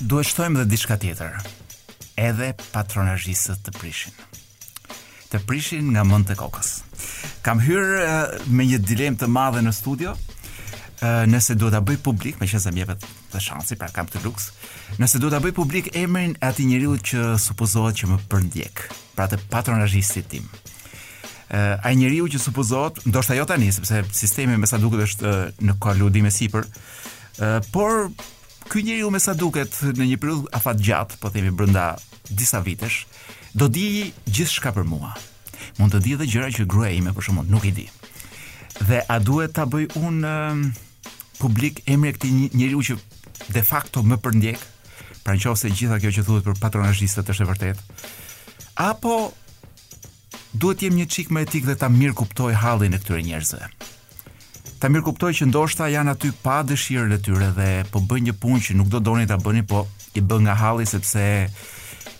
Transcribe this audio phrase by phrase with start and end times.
[0.00, 1.36] duhet shtojmë dhe diçka tjetër.
[2.18, 4.14] Edhe patronazhistët të prishin.
[5.32, 6.70] Të prishin nga mend të kokës.
[7.44, 10.16] Kam hyrë me një dilem të madhe në studio.
[11.26, 14.48] nëse do ta bëj publik, meqenëse më jepet dhe shansi, pra kam të luks.
[14.98, 18.80] Nëse do ta bëj publik emrin e atij njeriu që supozohet që më përndjek,
[19.14, 20.48] pra të patronazhistit tim.
[21.52, 25.52] Uh, ai njeriu që supozohet, ndoshta jo tani, sepse sistemi me sa duket është uh,
[25.68, 28.08] në koludim e sipër, uh, por
[28.70, 31.94] ky njeriu me sa duket në një periudhë afat gjatë, po themi brenda
[32.30, 33.06] disa vitesh,
[33.54, 35.12] do di gjithçka për mua.
[35.78, 37.86] Mund të di edhe gjëra që gruaja ime për shkakun nuk i di.
[38.82, 40.84] Dhe a duhet ta bëj un uh,
[41.38, 42.98] publik emrin e këtij njeriu që
[43.54, 44.60] de facto më përndjek,
[45.24, 47.98] pra nëse gjitha kjo që thuhet për patronazhistët është e vërtetë?
[48.88, 49.16] Apo
[50.56, 53.70] duhet jem një çik më etik dhe ta mirë kuptoj hallin e këtyre njerëzve?
[54.80, 58.34] ta mirë kuptoj që ndoshta janë aty pa dëshirën e tyre dhe po bëjnë një
[58.40, 61.22] punë që nuk do doni ta bëni, po i bën nga halli sepse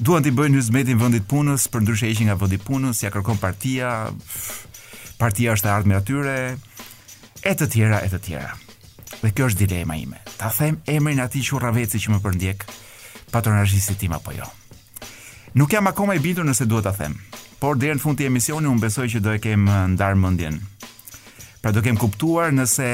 [0.00, 3.90] duan t'i bëjnë hyzmetin vendit punës, për ndryshe ishin nga vendi punës, ja kërkon partia,
[5.20, 6.34] partia është e me atyre,
[7.44, 8.52] e të tjera, e të tjera.
[9.22, 10.20] Dhe kjo është dilema ime.
[10.36, 12.64] Ta them emrin atij qurraveci që më përndjek,
[13.32, 14.48] patronazhisti tim apo jo.
[15.56, 17.16] Nuk jam akoma i bindur nëse duhet ta them,
[17.60, 20.60] por deri në fund të emisionit un besoj që do e kem ndar mendjen.
[21.66, 22.86] Pra do kem kuptuar nëse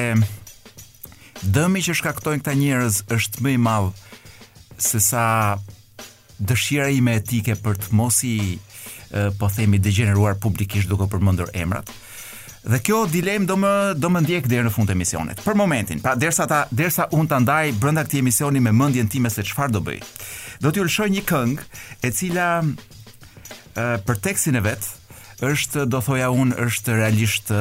[1.53, 3.99] dëmi që shkaktojnë këta njerëz është më i madh
[4.81, 5.25] se sa
[6.41, 8.33] dëshira ime etike për të mos i
[9.37, 11.93] po themi degeneruar publikisht duke përmendur emrat.
[12.65, 15.43] Dhe kjo dilem do më do më ndjek deri në fund të emisionit.
[15.45, 19.29] Për momentin, pa derisa ta derisa un ta ndaj brenda këtij emisioni me mendjen time
[19.31, 20.01] se çfarë do bëj.
[20.65, 21.69] Do t'ju lëshoj një këngë
[22.09, 22.49] e cila
[24.09, 24.91] për tekstin e vet
[25.45, 27.53] është do thoja un është realisht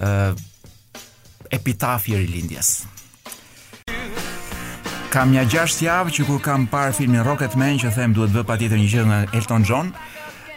[0.00, 0.34] uh,
[1.54, 2.74] epitafi i rilindjes.
[5.10, 8.78] Kam nja gjasht javë që kur kam parë filmin Rocketman që them duhet vë patjetër
[8.82, 9.88] një gjithë nga Elton John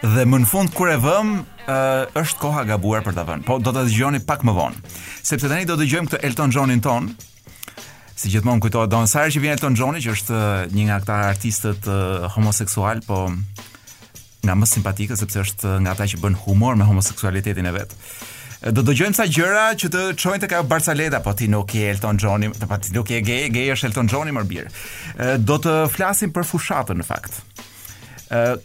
[0.01, 1.81] dhe më në fund kur e vëm uh,
[2.19, 5.67] është koha gabuar për të vënë po do të dëgjoni pak më vonë sepse tani
[5.69, 7.07] do të dëgjojmë këtë Elton Johnin ton
[8.17, 10.41] si gjithmonë kujtohet Don Sar që vjen Elton Johni që është
[10.75, 13.21] një nga këta artistët uh, homoseksual po
[14.41, 18.03] nga më simpatikë sepse është nga ata që bën humor me homoseksualitetin e vetë
[18.61, 22.19] Do dëgjojmë sa gjëra që të çojnë tek ajo Barceleta, po ti nuk je Elton
[22.21, 24.67] Johni, të pa ti nuk je gay, gay është Elton Johni më bir.
[25.41, 27.39] Do të flasim për fushatën në fakt.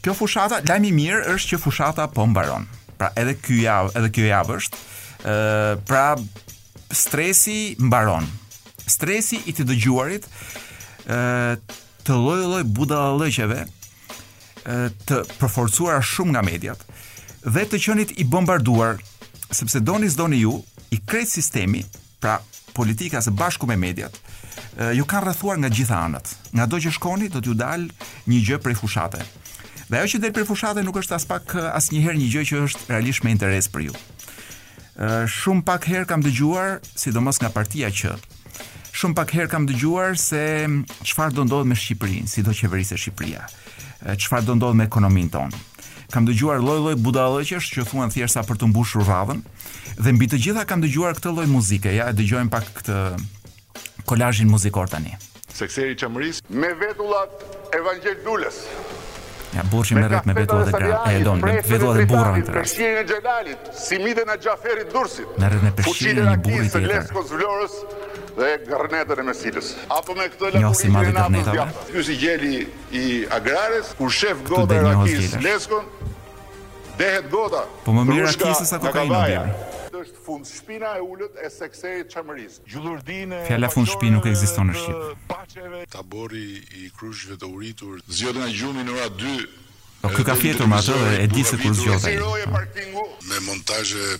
[0.04, 2.68] Kjo fushata, lajmi mirë është që fushata po mbaron.
[3.00, 4.82] Pra edhe ky javë, edhe ky javë është,
[5.88, 6.04] pra
[6.96, 8.28] stresi mbaron.
[8.86, 10.28] Stresi i të dëgjuarit
[11.08, 11.22] ë
[12.06, 13.62] të lloj lloj budallëqeve
[15.08, 16.84] të përforcuara shumë nga mediat
[17.46, 18.98] dhe të qenit i bombarduar
[19.50, 20.58] sepse doni s'doni ju
[20.90, 21.84] i krejt sistemi,
[22.20, 22.38] pra
[22.72, 24.14] politika së bashku me mediat,
[24.94, 26.34] ju kanë rrethuar nga gjitha anët.
[26.52, 27.86] Nga do që shkoni do t'ju dal
[28.26, 29.22] një gjë prej fushate.
[29.86, 32.90] Dhe ajo që del prej fushate nuk është as pak asnjëherë një gjë që është
[32.94, 33.94] realisht me interes për ju.
[35.32, 38.16] Shumë pak herë kam dëgjuar, sidomos nga partia që
[38.96, 40.40] Shumë pak herë kam dëgjuar se
[41.04, 43.42] çfarë do ndodh me Shqipërinë, si do qeverisë Shqipëria,
[44.16, 45.58] çfarë do ndodh me ekonominë tonë,
[46.12, 49.40] kam dëgjuar lloj-lloj budallëqesh që thuan thjeshta për të mbushur radhën
[49.98, 51.92] dhe mbi të gjitha kam dëgjuar këtë lloj muzike.
[51.96, 53.00] Ja e dëgjojmë pak këtë
[54.08, 55.16] kolazhin muzikor tani.
[55.56, 58.60] Sekseri i çmëris me vetullat Evangel Dulës.
[59.56, 60.98] Ja burrë me rrit me vetullat e gra.
[61.08, 62.70] E me vetullat e burra në rrit.
[62.70, 65.38] Si në Xhelalit, si e Xhaferit Dursit.
[65.40, 66.96] Me me e burrit e tij.
[67.14, 67.78] Kos Vlorës
[68.36, 69.70] dhe garnetën e mesilës.
[69.96, 71.86] Apo me këtë lëkurë si i nabëzgjatë.
[71.94, 72.60] Kjusë i gjeli
[73.00, 75.88] i agrares, kur shef e rakis Leskon,
[76.98, 77.66] Dehet gota.
[77.84, 79.42] Po më mirë aty se sa kokainë bie.
[79.96, 82.60] Është fund shpina e ulët e sekserit çamëris.
[82.68, 83.42] Gjullurdinë.
[83.48, 85.90] Fjala fund shpinë nuk ekziston në Shqip.
[85.92, 86.46] Ta borri
[86.82, 88.00] i krujshëve të uritur.
[88.08, 89.36] Zgjodhen nga gjumi në orën 2.
[90.06, 93.04] Nuk ka fjetur më atë dhe e di se kur zgjodhen.
[93.28, 94.16] Me montazhe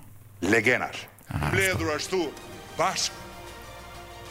[0.51, 2.27] legenash ah, mbledhur ashtu
[2.79, 3.27] bashk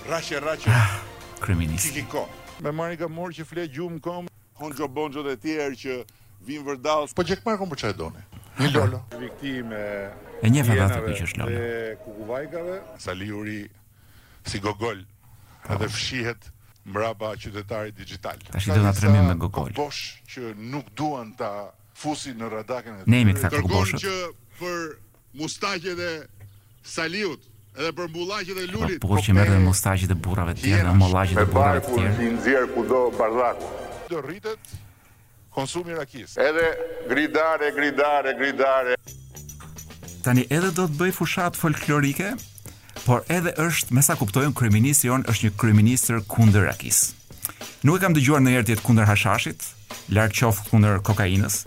[0.10, 0.96] Rache, rache, ah
[1.40, 1.94] kryeminist.
[1.94, 2.28] Kiliko.
[2.62, 4.28] Me Marika gamor që flet gjumë kom,
[4.60, 5.98] Honjo Bonjo të tjerë që
[6.48, 7.12] vinë vërdalë.
[7.16, 8.24] Po që këmë për që e doni?
[8.60, 9.00] Një lolo.
[9.22, 9.82] Viktimë
[10.44, 11.58] E një fe që është lolo.
[11.58, 12.80] Dhe kukuvajkave.
[13.04, 13.60] Saliuri
[14.50, 15.04] si gogol.
[15.70, 16.50] Edhe fshihet
[16.90, 18.40] mbrapa qytetarit digital.
[18.52, 19.72] Tash do ta trëmim me Gogol.
[19.78, 21.54] Bosh që nuk duan ta
[22.00, 23.12] fusin në radakën e tyre.
[23.14, 24.04] Ne jemi këta kokoshët.
[24.04, 24.76] Që për
[25.40, 26.14] mustaqet e
[26.90, 27.44] Saliut,
[27.80, 29.00] edhe për mullaqet e lulit.
[29.04, 32.12] Po, po që merr dhe mostaqet e burrave të tjerë, mollaqet e burrave të tjerë.
[32.18, 33.70] Si nxjerr kudo bardhaku.
[34.12, 34.74] Do rritet
[35.56, 36.36] konsumi rakis.
[36.44, 36.68] Edhe
[37.12, 38.98] gridare, gridare, gridare.
[40.26, 42.34] Tani edhe do të bëj fushat folklorike,
[43.06, 47.06] por edhe është, me sa kuptojmë, kryeministri jon është një kryeministër kundër rakis.
[47.88, 49.64] Nuk e kam dëgjuar ndonjëherë ti kundër hashashit,
[50.14, 51.62] larg qof kundër kokainës,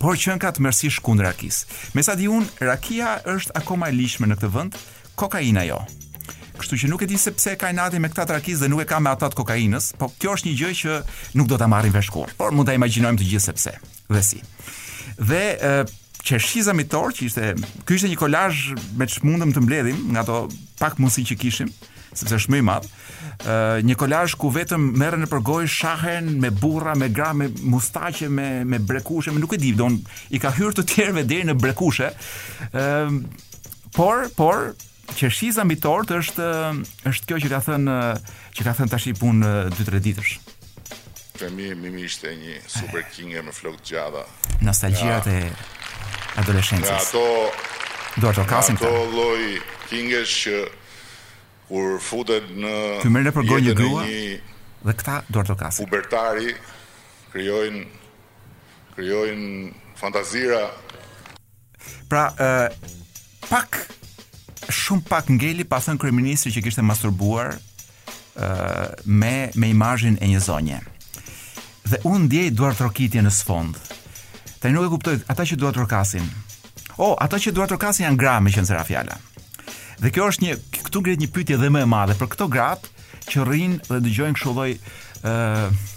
[0.00, 1.64] por qenka të mersish kundër rakis.
[1.96, 2.28] Me sa di
[2.60, 4.78] rakia është akoma e lishme në këtë vend,
[5.16, 5.80] kokaina jo.
[6.60, 8.88] Kështu që nuk e di se pse ka inati me këta trakiz dhe nuk e
[8.88, 10.96] ka me ata të kokainës, po kjo është një gjë që
[11.40, 13.74] nuk do ta marrim vesh kur, por mund ta imagjinojmë të gjithë se pse.
[14.14, 14.40] Dhe si.
[15.18, 15.74] Dhe ë
[16.26, 17.50] që shiza mitor që ishte
[17.86, 18.62] ky ishte një kolazh
[18.98, 20.38] me çmundëm të mbledhim nga ato
[20.80, 21.68] pak mundësi që kishim
[22.18, 22.88] sepse është më i madh.
[23.44, 28.28] ë një kolazh ku vetëm merren në përgoj shahen me burra, me gra, me mustaqe,
[28.32, 30.00] me me brekushe, me nuk e di, don
[30.34, 32.08] i ka hyrë të tjerëve deri në brekushe.
[32.72, 33.22] ë
[33.96, 34.70] por por
[35.14, 36.46] qeshiza mbi tort është
[37.10, 37.96] është kjo që ka thënë
[38.56, 39.42] që ka thënë tash i pun
[39.74, 40.32] 2-3 ditësh.
[41.36, 44.24] Për mi, mimi ishte një super kinge me flokë gjada.
[44.64, 45.36] Nostalgjia të
[46.42, 46.88] adoleshencës.
[46.88, 47.26] Nga ato...
[48.16, 49.46] Do ato kasin Nga ato loj
[49.90, 50.62] që
[51.68, 52.76] kur futet në...
[53.10, 54.38] në përgoj një grua një
[54.86, 55.84] dhe këta do ato kasin.
[55.84, 56.54] Pubertari
[57.34, 57.84] kryojnë
[58.96, 60.64] kryojnë fantazira.
[62.08, 62.94] Pra, uh,
[63.50, 63.76] Pak
[64.72, 70.40] shumë pak ngeli pa thënë kryeministri që kishte masturbuar uh, me me imazhin e një
[70.42, 70.80] zonje.
[71.86, 73.78] Dhe unë ndjej duart rokitje në sfond.
[74.60, 76.26] Tani nuk e kuptoj ata që duart rokasin.
[76.96, 79.16] Oh, ata që duart rokasin janë gra me qendra fjala.
[80.00, 80.54] Dhe kjo është një
[80.86, 82.94] këtu ngrihet një pyetje dhe më e madhe për këto gratë
[83.30, 85.92] që rrinë dhe dëgjojnë kështu lloj ë uh,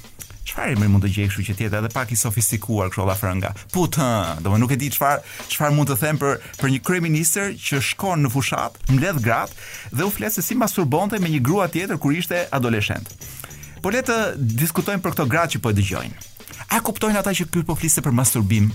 [0.50, 3.50] Çfarë më mund të gjej kështu që tjetër edhe pak i sofistikuar kështu dha franga.
[3.74, 4.00] Put,
[4.42, 7.82] do më nuk e di çfarë, çfarë mund të them për për një kriminalistër që
[7.92, 9.58] shkon në fushat, mbledh gratë
[9.94, 13.12] dhe u flet se si masturbonte me një grua tjetër kur ishte adoleshent.
[13.84, 14.18] Po le të
[14.62, 16.26] diskutojmë për këto gratë që po e dëgjojnë.
[16.74, 18.72] A kuptojnë ata që ky po fliste për masturbim?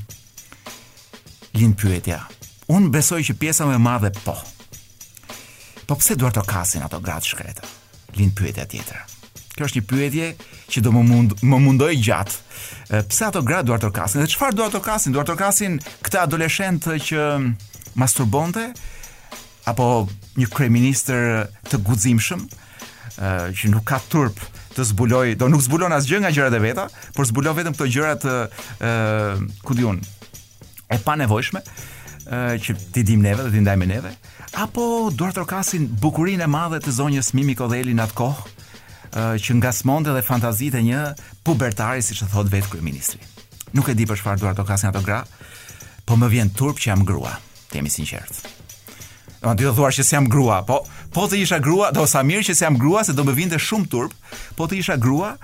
[1.59, 2.20] Lin pyetja.
[2.75, 4.37] Un besoj që pjesa më e madhe po.
[5.91, 7.73] Po pse duart të kasin ato gratë shkretë?
[8.20, 9.14] Lin pyetja tjetër.
[9.55, 10.29] Kjo është një pyetje
[10.75, 12.39] që do më mund më mundoj gjatë.
[13.06, 14.25] Pse ato gra duar të kasin?
[14.25, 15.15] Dhe çfarë duar të kasin?
[15.15, 17.27] Duar të kasin këtë adoleshent që
[18.03, 18.65] masturbonte
[19.71, 19.87] apo
[20.41, 22.43] një kryeministër të guximshëm
[23.55, 24.43] që nuk ka turp
[24.75, 26.85] të zbuloj, do nuk zbulon asgjë nga gjërat e veta,
[27.15, 28.33] por zbulon vetëm këto gjëra të
[28.83, 30.01] ë ku diun
[30.91, 31.62] e panevojshme
[32.35, 34.11] ë që ti dim neve dhe ti ndajmë neve
[34.67, 38.53] apo duar të kasin bukurinë e madhe të zonjës Mimi Kodheli në atë kohë
[39.15, 41.01] Eh, që ngasmonte dhe fantazitë një
[41.47, 43.21] pubertari siç e thot vetë kryeministri.
[43.79, 45.21] Nuk e di për çfarë duart do kasin ato gra,
[46.07, 47.37] po më vjen turp që jam grua,
[47.71, 48.41] themi sinqert.
[49.45, 50.81] Do të thuar që si jam grua, po
[51.15, 53.61] po të isha grua, do sa mirë që si jam grua se do më vinte
[53.63, 54.17] shumë turp,
[54.59, 55.37] po të isha grua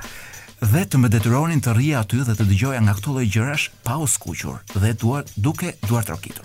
[0.73, 4.01] dhe të më detyronin të rria aty dhe të dëgjoja nga këto lloj gjërash pa
[4.03, 6.43] u skuqur dhe duar duke duar trokitur.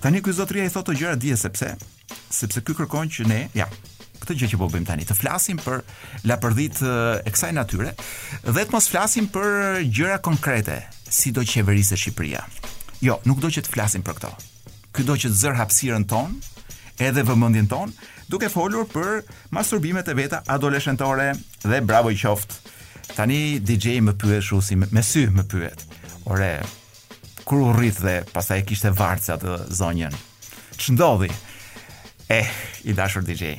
[0.00, 1.74] Tani ky zotria i thotë gjëra dije sepse
[2.32, 3.68] sepse ky kërkon që ne, ja,
[4.28, 5.78] këtë gjë që po bëjmë tani, të flasim për
[6.28, 6.82] lapërdit
[7.24, 7.94] e kësaj natyre
[8.44, 12.42] dhe të mos flasim për gjëra konkrete, si do qeverisë Shqipëria.
[13.00, 14.32] Jo, nuk do që të flasim për këto.
[14.92, 16.34] Ky do që të zër hapësirën ton,
[17.00, 17.94] edhe vëmendjen ton,
[18.28, 19.22] duke folur për
[19.56, 21.30] masturbimet e veta adoleshentore
[21.64, 22.60] dhe bravo i qoftë.
[23.14, 25.86] Tani DJ më pyet shu si me sy më pyet.
[26.28, 26.52] Ore,
[27.48, 30.12] kur u rrit dhe pastaj kishte varca të zonjën.
[30.76, 31.32] Ç'ndodhi?
[32.28, 32.50] Eh,
[32.84, 33.56] i dashur DJ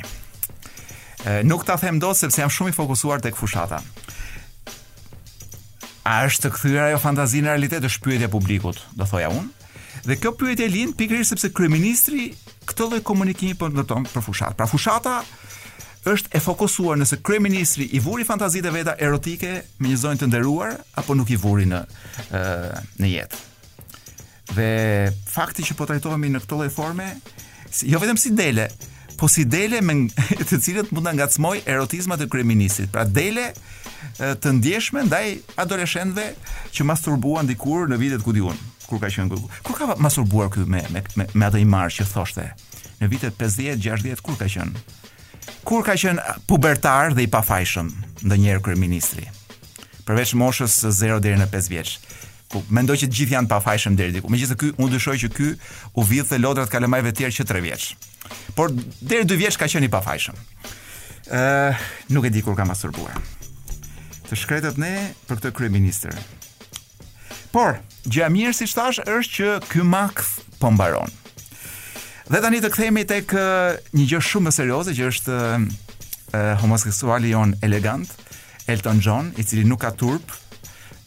[1.44, 3.82] nuk ta them dot sepse jam shumë i fokusuar tek fushata.
[6.10, 9.50] A është të kthyer ajo fantazinë në realitet është pyetja publikut, do thoja unë.
[10.08, 12.30] Dhe kjo pyetje lind pikërisht sepse kryeministri
[12.70, 14.56] këtë lloj komunikimi po ndërton për fushat.
[14.58, 15.20] Pra fushata
[16.08, 19.52] është e fokusuar nëse kryeministri i vuri fantazitë veta erotike
[19.84, 21.84] me një zonë të nderuar apo nuk i vuri në
[22.32, 22.44] ë
[23.04, 23.46] në jetë.
[24.56, 24.70] Dhe
[25.30, 27.10] fakti që po trajtohemi në këtë lloj forme,
[27.86, 28.70] jo vetëm si dele,
[29.20, 29.94] po si dele me
[30.50, 32.90] të cilët mund të ngacmoj erotizma të kryeministit.
[32.94, 33.50] Pra dele
[34.40, 35.26] të ndjeshme ndaj
[35.60, 38.56] adoleshentëve që masturbuan dikur në vitet ku diun,
[38.88, 42.48] kur ka qenë kur, kur ka masturbuar ky me me me, atë imazh që thoshte
[43.00, 44.86] në vitet 50, 60 kur ka qenë?
[45.68, 47.90] Kur ka qenë pubertar dhe i pafajshëm
[48.28, 49.28] ndonjëherë kryeministri?
[50.08, 51.96] Përveç moshës 0 deri në 5 vjeç
[52.50, 54.32] ku mendoj që të gjithë janë pafajshëm deri diku.
[54.34, 55.50] Megjithëse ky unë dyshoj që ky
[56.00, 57.90] u vjedh te lodrat kalamajve të tjerë që 3 vjeç.
[58.56, 58.72] Por
[59.02, 60.40] deri 2 vjeç ka qenë i pafajshëm.
[61.30, 61.84] Ë, uh,
[62.14, 63.18] nuk e di kur ka masturbuar.
[64.30, 64.92] Të shkretët ne
[65.30, 66.18] për këtë kryeministër.
[67.54, 71.10] Por, gjë mirë si thash është që ky Max po mbaron.
[72.30, 73.32] Dhe tani të kthehemi tek
[73.96, 75.64] një gjë shumë më serioze që është uh,
[76.62, 78.10] homoseksuali jon elegant,
[78.70, 80.30] Elton John, i cili nuk ka turp,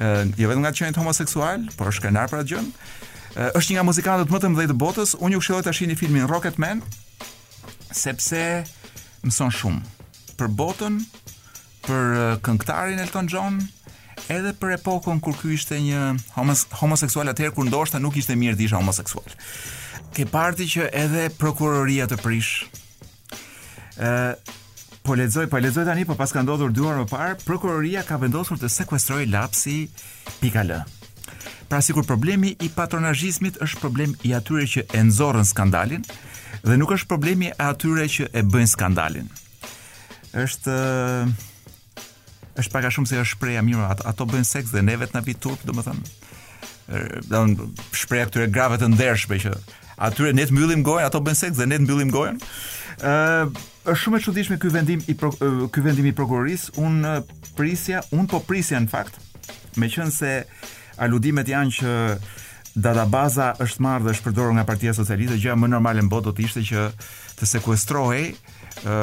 [0.02, 2.64] uh, jo vetëm nga qenit homoseksual, por është krenar për atë gjë.
[3.56, 5.14] është një nga muzikantët më të mëdhej të botës.
[5.16, 6.82] Unë ju këshilloj ta shihni filmin Rocketman,
[7.96, 8.40] sepse
[9.22, 9.90] mëson shumë
[10.40, 10.94] për botën,
[11.86, 13.58] për këngëtarin Elton John,
[14.32, 16.14] edhe për epokën kur ky ishte një
[16.80, 19.28] homoseksual atëher kur ndoshta nuk ishte mirë disha homoseksual.
[20.16, 22.64] Ke parti që edhe prokuroria të prish.
[23.98, 24.34] ë
[25.02, 28.20] Po lexoj, po lexoj tani, po pas ka ndodhur 2 orë më parë, prokuroria ka
[28.22, 29.88] vendosur të sekuestrojë lapsi
[30.60, 30.70] .al.
[31.68, 36.06] Pra sikur problemi i patronazhizmit është problem i atyre që e nxorrën skandalin,
[36.60, 39.30] dhe nuk është problemi e atyre që e bëjnë skandalin.
[40.42, 40.76] Është
[42.60, 45.16] është pak a shumë se është shpreja mirë ato, ato bëjnë seks dhe ne vetë
[45.16, 46.14] na vit domethënë.
[47.32, 47.68] Do të
[48.02, 49.54] shpreja këtyre grave të ndershme që
[50.08, 52.40] atyre ne të mbyllim gojën, ato bëjnë seks dhe ne të mbyllim gojën.
[53.08, 55.16] Ëh, është shumë e çuditshme ky vendim i
[55.72, 57.00] ky vendim i prokuroris, un
[57.56, 59.18] prisja, un po prisja në fakt,
[59.80, 60.42] meqense
[61.02, 61.92] aludimet janë që
[62.74, 66.34] databaza është marrë dhe është përdorur nga Partia Socialiste, gjëja më normale në botë do
[66.38, 66.84] të ishte që
[67.40, 68.22] të sekuestrohej
[68.88, 69.02] ë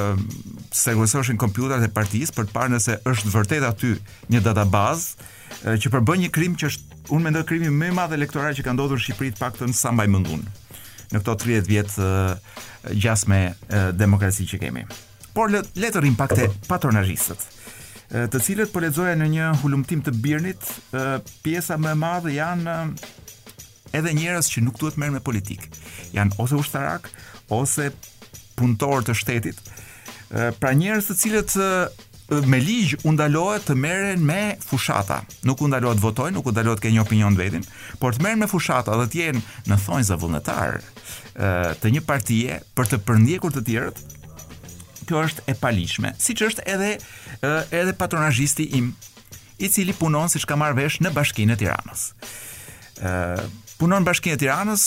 [0.73, 3.91] sekuestroheshin kompjuterat e partisë për të parë nëse është vërtet aty
[4.33, 4.41] një
[4.73, 5.27] bazë,
[5.81, 8.73] që përbën një krim që është unë mendoj krimi më i madh elektoral që ka
[8.73, 10.41] ndodhur në Shqipëri të paktën sa mbaj mendun
[11.11, 11.95] në këto 30 vjet
[13.01, 14.83] gjasme me demokraci që kemi.
[15.33, 17.47] Por le, le të rrim pak te patronazhistët
[18.09, 20.63] të cilët po lexoja në një hulumtim të Birnit,
[21.45, 22.77] pjesa më e madhe janë
[23.95, 25.63] edhe njerëz që nuk duhet merren me politik.
[26.13, 27.09] Jan ose ushtarak
[27.49, 27.89] ose
[28.59, 29.61] punëtor të shtetit.
[30.59, 31.53] pra njerëz të cilët
[32.45, 35.23] me ligj u ndalohet të merren me fushata.
[35.49, 37.63] Nuk u ndalohet të votojnë, nuk u ndalohet të kenë një opinion të vetin,
[38.01, 39.41] por të merren me fushata dhe të jenë
[39.71, 44.03] në thonjza vullnetar ë të një partie për të përndjekur të tjerët.
[45.09, 46.91] Kjo është e paligjshme, siç është edhe
[47.81, 48.93] edhe patronazhisti im
[49.57, 52.03] i cili punon siç ka marr vesh në bashkinë e Tiranës.
[53.01, 53.47] ë
[53.81, 54.83] punon bashkinë e Tiranës,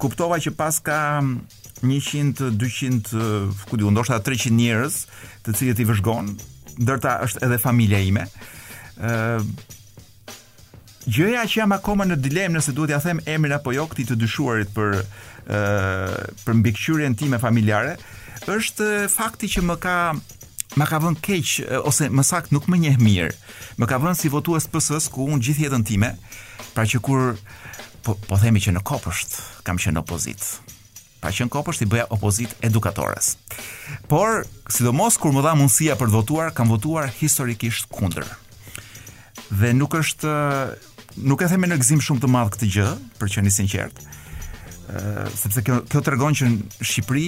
[0.00, 3.24] kuptova që pas ka 100, 200,
[3.68, 4.96] ku diu, ndoshta 300 njerëz,
[5.44, 6.32] të cilët i vëzhgon,
[6.80, 8.26] ndërta është edhe familja ime.
[8.98, 9.72] ë
[11.04, 14.14] Gjëja që jam akoma në dilemë nëse duhet ja them emrin apo jo këtij të
[14.22, 15.58] dyshuarit për ë
[16.46, 17.98] për mbikëqyrjen time familjare,
[18.48, 19.96] është fakti që më ka
[20.80, 21.50] më ka vënë keq
[21.84, 23.34] ose më saktë nuk më njeh mirë.
[23.76, 26.14] Më ka vënë si votues PS-s ku un gjithë jetën time,
[26.72, 27.36] pra që kur
[28.04, 30.44] po, po themi që në kopësht kam qenë opozit.
[31.22, 33.32] Pa qenë kopësht i bëja opozit edukatorës.
[34.10, 38.28] Por, sidomos kur më dha mundësia për të votuar, kam votuar historikisht kundër.
[39.50, 40.34] Dhe nuk është
[41.24, 44.00] nuk e themi në gëzim shumë të madh këtë gjë, për qenë sinqert.
[44.84, 47.26] Ëh, sepse kjo kjo tregon që në Shqipëri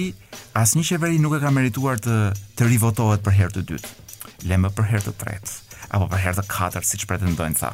[0.61, 2.17] asnjë qeveri nuk e ka merituar të
[2.59, 3.93] të rivotohet për herë të dytë,
[4.51, 5.53] le më për herë të tretë,
[5.89, 7.71] apo për herë të katërt siç pretendojnë tha.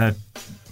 [0.00, 0.12] Ëh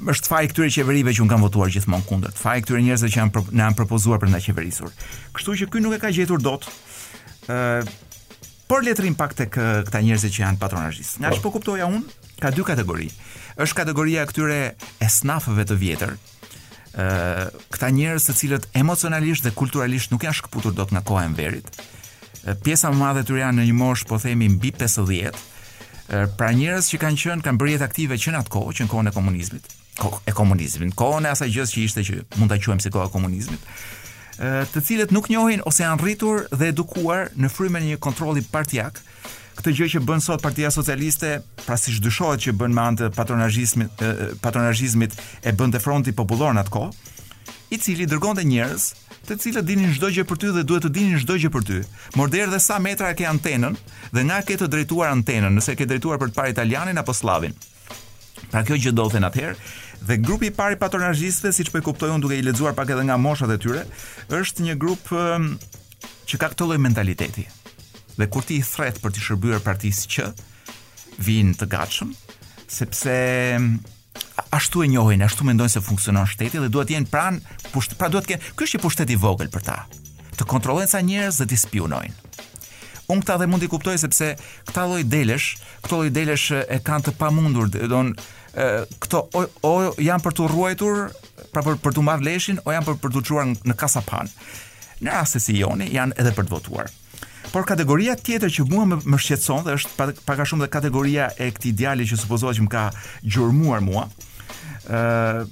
[0.09, 2.33] është faji këtyre qeverive që un kanë votuar gjithmonë kundër.
[2.37, 4.92] Faji këtyre njerëzve që janë na han propozuar për nda qeverisur.
[5.37, 6.66] Kështu që ky nuk e ka gjetur dot.
[7.50, 7.90] ë uh,
[8.71, 9.50] por letrim pak tek
[9.87, 11.16] këta njerëz që janë patronazhist.
[11.21, 12.04] Nga ç'po po kuptoja un,
[12.40, 13.09] ka dy kategori.
[13.61, 14.59] Është kategoria këtyre
[15.04, 16.12] esnafëve të vjetër,
[16.97, 21.26] ë uh, këta njerëz të cilët emocionalisht dhe kulturalisht nuk janë shkëputur dot nga koha
[21.28, 21.66] e verit.
[22.47, 25.35] Uh, pjesa më madhe tyre janë në një moshë, po themi mbi 50,
[26.37, 28.90] pra njerëz që kanë qenë kanë bërë jetë aktive që në atë kohë, që në
[28.90, 29.67] kohën e komunizmit,
[30.31, 33.12] e komunizmit, kohën e asaj gjës që ishte që mund ta quajmë si kohë e
[33.14, 33.69] komunizmit,
[34.75, 38.99] të cilët nuk njohin ose janë rritur dhe edukuar në frymën e një kontrolli partiak,
[39.61, 41.35] këtë gjë që bën sot Partia Socialiste,
[41.67, 44.05] pra siç dyshohet që bën me anë të patronazhizmit,
[44.43, 45.14] patronazhizmit
[45.47, 47.17] e bëndë fronti popullor në atë kohë,
[47.71, 48.88] i cili dërgonte njerëz
[49.29, 51.81] të cilët dinin çdo gjë për ty dhe duhet të dinin çdo gjë për ty.
[52.19, 53.75] Morder dhe sa metra ke antenën
[54.15, 57.53] dhe nga ke të drejtuar antenën, nëse ke drejtuar për të parë italianin apo slavin.
[58.50, 59.57] Pra kjo gjë ndodhen atëherë
[60.09, 63.05] dhe grupi i parë patronazhistëve, siç po e kuptoj unë duke i lexuar pak edhe
[63.07, 63.83] nga moshat e tyre,
[64.33, 65.53] është një grup um,
[66.27, 67.45] që ka këtë lloj mentaliteti.
[68.17, 70.31] Dhe kur ti i thret për të shërbyer partisë që
[71.27, 72.17] vin të gatshëm,
[72.73, 73.17] sepse
[74.50, 77.55] ashtu e njohin, ashtu mendojnë se funksionon shteti dhe duhet të jenë pranë,
[78.00, 79.76] pra duhet të kenë, ky është një pushtet i vogël për ta.
[80.38, 82.29] Të kontrollojnë sa njerëz dhe t'i spionojnë.
[83.11, 84.33] Unë këta dhe mundi kuptoj sepse
[84.69, 85.49] këta lloj delesh,
[85.87, 88.29] këto lloj delesh e kanë të pamundur, do të thonë,
[89.02, 91.02] këto o, o janë për të ruajtur,
[91.55, 94.31] pra për, për të marrë leshin, o janë për, për të çuar në kasapan.
[95.00, 96.90] Në rast se si joni, janë edhe për të votuar.
[97.50, 101.49] Por kategoria tjetër që mua më shqetson dhe është pak a shumë dhe kategoria e
[101.50, 102.85] këtij djalit që supozohet që më ka
[103.26, 104.04] gjurmuar mua,
[104.87, 105.42] ë uh,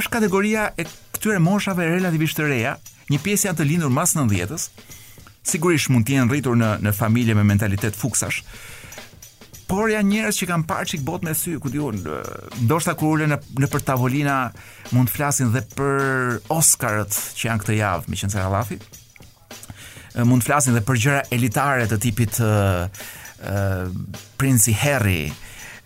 [0.00, 2.72] është kategoria e këtyre moshave relativisht të reja,
[3.12, 4.70] një pjesë janë të lindur mas 90-s.
[5.44, 8.40] Sigurisht mund të jenë rritur në në familje me mentalitet fuksash.
[9.68, 12.00] Por janë njerëz që kanë parë çik botë me sy, ku diun,
[12.64, 14.38] ndoshta kur ulën në në për tavolina
[14.94, 18.80] mund të flasin dhe për Oscarët që janë këtë javë, meqenëse Allahu
[20.20, 22.50] mund të flasin dhe për gjëra elitare të tipit ë
[24.38, 25.26] princi Harry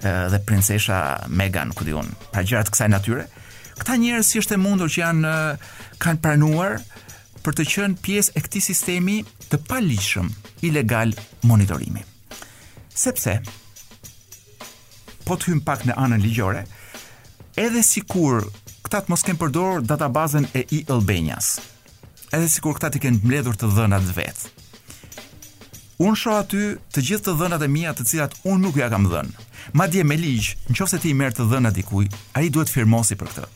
[0.02, 3.26] dhe princesha Meghan, ku diun, pra gjëra të kësaj natyre.
[3.80, 5.32] Këta njerëz si është e mundur që janë
[6.02, 6.78] kanë pranuar
[7.44, 9.16] për të qenë pjesë e këtij sistemi
[9.50, 10.28] të paligjshëm,
[10.68, 11.12] ilegal
[11.48, 12.02] monitorimi.
[12.96, 13.38] Sepse
[15.26, 16.60] po të hym pak në anën ligjore,
[17.58, 18.44] edhe sikur
[18.86, 21.56] këta të mos kenë përdorur databazën e e-Albanias,
[22.34, 24.40] edhe sikur këta të kenë mbledhur të dhënat vet.
[26.02, 29.06] Unë shoh aty të gjithë të dhënat e mia të cilat unë nuk ja kam
[29.12, 29.46] dhënë.
[29.78, 33.46] Madje me ligj, nëse ti i merr të dhënat dikuj, ai duhet firmosi për këtë.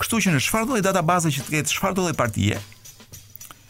[0.00, 2.58] Kështu që në çfarë lloj databaze që të ketë, çfarë lloj partie,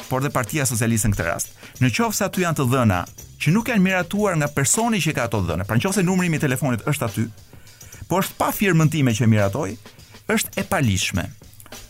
[0.06, 1.48] por dhe Partia Socialiste në këtë rast.
[1.82, 3.00] Në qoftë se aty janë të dhëna
[3.42, 6.30] që nuk janë miratuar nga personi që ka ato dhëna, pra në qoftë se numri
[6.30, 7.26] i telefonit është aty,
[8.06, 9.74] por është pa firmën time që miratoi,
[10.36, 11.26] është e palishme.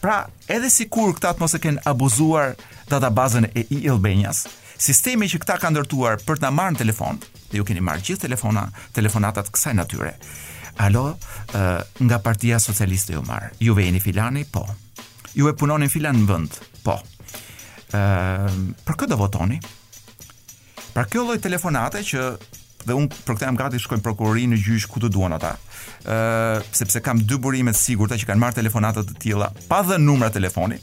[0.00, 2.54] Pra, edhe si kur këta të mos e kenë abuzuar
[2.90, 4.44] databazën e i Elbenjas,
[4.78, 8.04] sistemi që këta ka ndërtuar për të në marrë në telefon, dhe ju keni marrë
[8.08, 8.66] gjithë telefona,
[8.96, 10.14] telefonatat kësaj natyre,
[10.86, 14.64] alo, uh, nga partia socialiste ju marrë, ju vejni filani, po,
[15.36, 17.02] ju e punonin filan në vënd, po, uh,
[18.86, 19.58] për këtë do votoni,
[20.92, 22.30] pra kjo lloj telefonate që
[22.86, 25.54] dhe unë për këtë jam gati shkojnë prokurorinë në gjysh ku të duan ata.
[25.56, 29.82] Ë, uh, sepse kam dy burime të sigurta që kanë marrë telefonata të tilla pa
[29.86, 30.78] dhënë numra telefoni.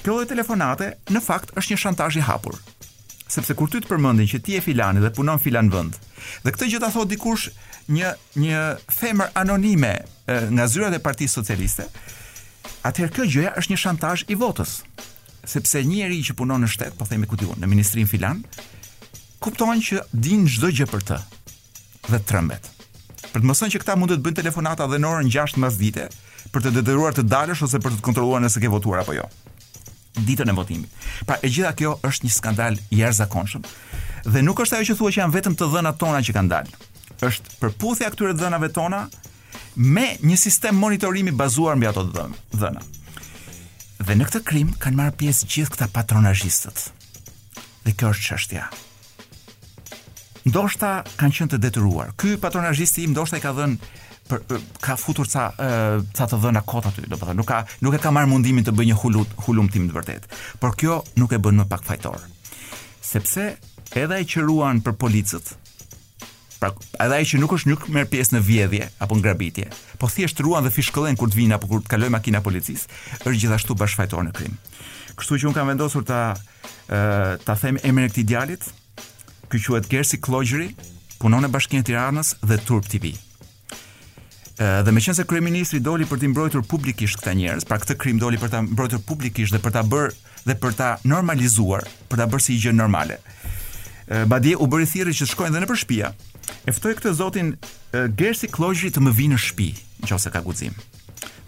[0.00, 2.58] Kjo lloj telefonate në fakt është një shantazh i hapur.
[3.34, 5.96] Sepse kur ty të përmendin që ti je filani dhe punon filan vend.
[6.44, 7.48] Dhe këtë gjë ta thotë dikush
[7.92, 8.10] një
[8.40, 8.60] një
[8.92, 9.94] femër anonime
[10.56, 11.86] nga zyrat e Partisë Socialiste.
[12.88, 14.78] Atëherë kjo gjëja është një shantazh i votës.
[15.48, 18.40] Sepse një që punon në shtet, po themi ku diun, në ministrin filan,
[19.44, 21.16] kuptojnë që din çdo gjë për të.
[22.08, 22.68] Dhe trembet.
[23.32, 26.06] Për të mësuar që këta mund të bëjnë telefonata edhe në orën 6 të dite,
[26.54, 29.26] për të detyruar të dalësh ose për të kontrolluar nëse ke votuar apo jo.
[30.24, 30.90] Ditën e votimit.
[31.28, 33.64] Pra e gjitha kjo është një skandal i jashtëzakonshëm
[34.32, 36.84] dhe nuk është ajo që thuhet që janë vetëm të dhënat tona që kanë dalë.
[37.28, 39.02] Është përputhja këtyre dhënave tona
[39.76, 42.86] me një sistem monitorimi bazuar mbi ato dhëna.
[44.06, 46.86] Dhe në këtë krim kanë marrë pjesë gjithë këta patronazhistët.
[47.84, 48.68] Dhe kjo është çështja
[50.48, 52.12] ndoshta kanë qenë të detyruar.
[52.20, 53.90] Ky patronazhisti im ndoshta i ka dhënë
[54.28, 57.96] për, ka futur ca ca të dhëna kot aty, do të thënë, nuk ka nuk
[57.96, 60.28] e ka marrë mundimin të bëjë një hulut, hulum të vërtet.
[60.60, 62.20] Por kjo nuk e bën më pak fajtor.
[63.04, 63.54] Sepse
[64.00, 65.52] edhe ai qëruan për policët.
[66.60, 66.70] Pra,
[67.04, 69.66] edhe ai që nuk është nuk merr pjesë në vjedhje apo në grabitje,
[70.00, 72.86] po thjesht ruan dhe fishkollën kur të vinë apo kur të kalojë makina policisë,
[73.24, 74.54] është gjithashtu bashkëfajtor në krim.
[75.18, 76.22] Kështu që un kam vendosur ta
[76.86, 78.64] ta them emrin e këtij djalit,
[79.48, 80.70] Ky quhet Gersi Klogjeri,
[81.20, 83.10] punon në Bashkinë e Tiranës dhe Turp TV.
[84.54, 88.38] Ëh dhe meqense kryeministri doli për të mbrojtur publikisht këta njerëz, pra këtë krim doli
[88.40, 90.12] për ta mbrojtur publikisht dhe për ta bërë
[90.46, 93.18] dhe për ta normalizuar, për ta bërë si gjë normale.
[94.08, 96.12] Ëh Badje u bëi thirrje që të shkojnë dhe në përspija.
[96.68, 97.54] E ftoi këtë zotin
[98.20, 99.70] Gersi Klojgjri të më vinë në shtëpi,
[100.04, 100.74] në qose ka guzim.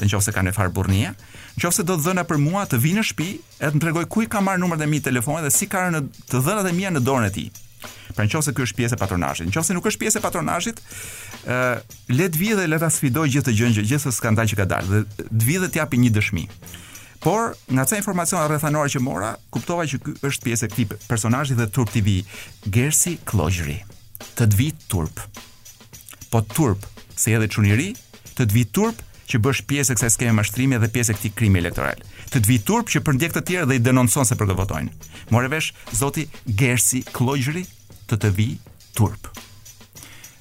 [0.01, 1.15] Në qose ka nëfar burnia.
[1.57, 3.27] Në qose do të dhëna për mua të vinë në shtëpi,
[3.61, 6.43] të më tregoj ku i ka marrë numrin e mi telefonit dhe si ka të
[6.49, 7.47] dhënat e mia në dorën e tij.
[8.15, 9.49] Pra në qofse ky është pjesë e patronazhit.
[9.51, 10.81] Në qofse nuk është pjesë e patronazhit,
[11.45, 14.51] ë uh, le të vidhe, le të asfidoj gjithë të gjën që gjithë këtë skandal
[14.51, 16.47] që ka dalë dhe të vijë të japi një dëshmi.
[17.27, 21.57] Por nga ca informacion rrethanor që mora, kuptova që ky është pjesë e këtij personazhi
[21.59, 22.19] dhe Turp TV,
[22.71, 23.81] Gersi Klojri.
[24.37, 25.21] Të të vi turp.
[26.31, 26.85] Po turp,
[27.17, 27.93] se edhe çuniri,
[28.37, 31.33] të të vi turp që bësh pjesë e kësaj skeme mashtrimi dhe pjesë e këtij
[31.39, 31.99] krimi elektoral.
[32.31, 34.93] Të të vi turp që përndjek të tjerë dhe i denoncon se për të votojnë.
[35.35, 37.65] Morevesh, zoti Gersi Klojri,
[38.11, 38.49] të të vi
[38.97, 39.29] turp.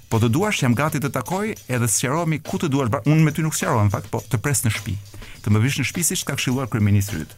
[0.10, 2.94] Po të duash jam gati të takoj edhe sqarohemi ku të duash.
[3.10, 4.96] Unë me ty nuk sqaroj në fakt, po të pres në shtëpi.
[5.44, 7.34] Të më vish në shtëpi siç ka këshilluar kryeministri yt.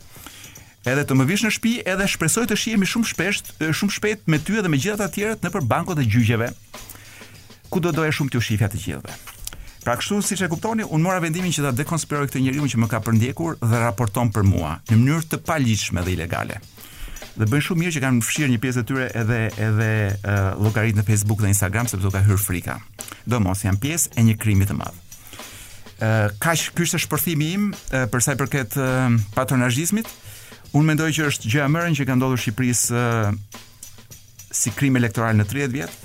[0.88, 3.40] Edhe të më vish në shtëpi, edhe shpresoj të shihemi shumë shpesh,
[3.80, 6.52] shumë shpejt me ty edhe me gjithë ata tjerët nëpër bankot e gjyqjeve.
[7.72, 9.18] Ku do doja shumë të u shihja të gjithëve.
[9.84, 12.90] Pra kështu siç e kuptoni, unë mora vendimin që ta dekonspiroj këtë njeriu që më
[12.92, 16.60] ka përndjekur dhe raporton për mua në mënyrë të paligjshme dhe ilegale
[17.38, 19.90] dhe bën shumë mirë që kanë fshirë një pjesë të tyre edhe edhe
[20.28, 22.78] uh, në Facebook dhe Instagram sepse u ka hyrë frika.
[23.26, 25.04] Domos janë pjesë e një krimi të madh.
[25.98, 30.10] Ë uh, kaq ky është shpërthimi im uh, për sa i përket uh, patronazhizmit.
[30.76, 33.32] Unë mendoj që është gjë e mërën që ka ndodhur Shqipërisë uh,
[34.58, 35.96] si krim elektoral në 30 vjet,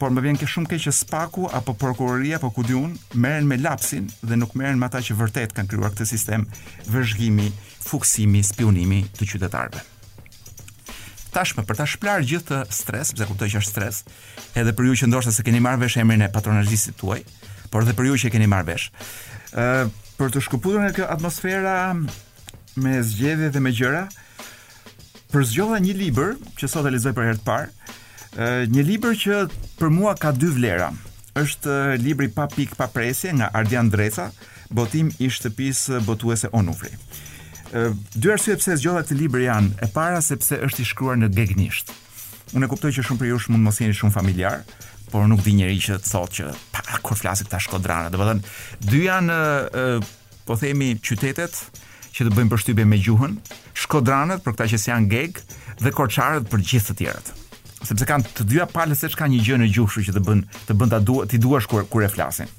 [0.00, 3.58] por më vjen ke shumë keq që Spaku apo prokuroria apo ku diun merren me
[3.60, 6.48] lapsin dhe nuk merren me ata që vërtet kanë krijuar këtë sistem
[6.88, 7.50] vëzhgimi,
[7.84, 9.84] fuksimi, spionimi të qytetarëve
[11.34, 14.00] tashmë për ta shplar gjithë të stres, kuptoj që është stres,
[14.58, 17.20] edhe për ju që ndoshta se keni marrë vesh emrin e patronazhistit tuaj,
[17.70, 18.88] por edhe për ju që keni marrë vesh.
[19.54, 19.88] Ë,
[20.18, 21.76] për të shkëputur nga kjo atmosfera
[22.80, 24.04] me zgjedhje dhe me gjëra,
[25.30, 27.70] për zgjodha një libër që sot e lexoj për herë të parë,
[28.34, 29.40] ë, një libër që
[29.80, 30.90] për mua ka dy vlera.
[31.38, 34.30] Është libri pa pik pa presje nga Ardian Dreca,
[34.74, 36.90] botim i shtëpisë botuese Onufri
[38.16, 41.92] dy arsye pse zgjodha këtë libër janë e para sepse është i shkruar në gegnisht.
[42.56, 44.62] Unë e kuptoj që shumë për jush mund mos jeni shumë familjar,
[45.12, 48.88] por nuk di njerëj që thotë që pa, kur flasin këta shkodranë, do të thonë
[48.90, 49.38] dy janë
[50.46, 51.62] po themi qytetet
[52.16, 53.36] që të bëjmë përshtypje me gjuhën,
[53.84, 55.38] shkodranët për këta që janë geg
[55.84, 57.30] dhe korçarët për gjithë të tjerët.
[57.86, 60.76] Sepse kanë të dyja palët se çka një gjë në gjuhë, që të bën të
[60.78, 62.50] bën ta duash, ti duash kur kur e flasin.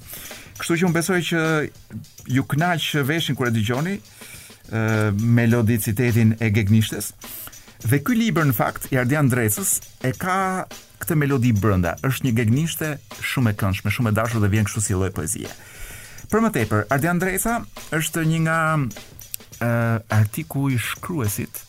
[0.57, 1.41] Kështu që unë besoj që
[2.37, 3.99] ju kënaq veshin kur e dëgjoni,
[5.19, 7.11] melodicitetin e gegnishtes.
[7.89, 10.67] Dhe ky libër në fakt i Ardian Drecës e ka
[11.01, 11.95] këtë melodi brenda.
[12.05, 12.91] Është një gegnishte
[13.25, 15.49] shumë e këndshme, shumë e dashur dhe vjen kështu si lloj poezie.
[16.31, 17.57] Për më tepër, Ardian Dresa
[17.91, 21.59] është një nga ë uh, artikuj shkruesit,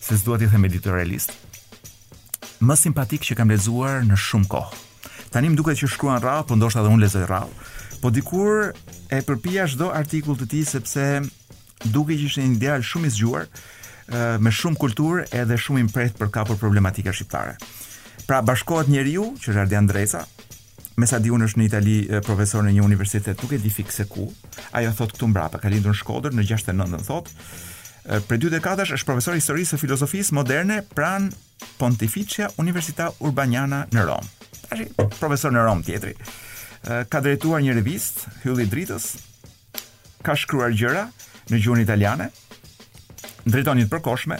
[0.00, 1.34] se s'dua t'i them editorialist,
[2.64, 4.86] më simpatik që kam lexuar në shumë kohë.
[5.34, 7.68] Tani më duket që shkruan rrallë, po ndoshta edhe unë lexoj rrallë.
[8.00, 8.70] Po dikur
[9.12, 11.04] e përpija çdo artikull të tij sepse
[11.88, 13.48] duke që është një ideal shumë i zgjuar,
[14.42, 17.56] me shumë kulturë edhe shumë i mprehtë për kapur problematika shqiptare.
[18.26, 20.24] Pra bashkohet njeriu, që është Ardian Dresa,
[21.00, 21.94] me sa di unë është në Itali
[22.26, 24.26] profesor në një universitet, nuk e di fikse ku.
[24.76, 27.06] Ajo thotë këtu mbrapa, ka lindur në Shkodër në 69 thotë.
[27.06, 28.26] thot.
[28.28, 31.30] Për dy dekadash është profesor historisë së filozofisë moderne pran
[31.78, 34.28] Pontificia Università Urbaniana në Rom.
[34.68, 36.14] Tash profesor në Rom tjetri.
[37.08, 39.10] Ka drejtuar një revistë, Hylli Dritës,
[40.22, 41.08] ka shkruar gjëra,
[41.54, 42.30] në gjuhën italiane,
[43.48, 44.38] ndritonit përkoshme,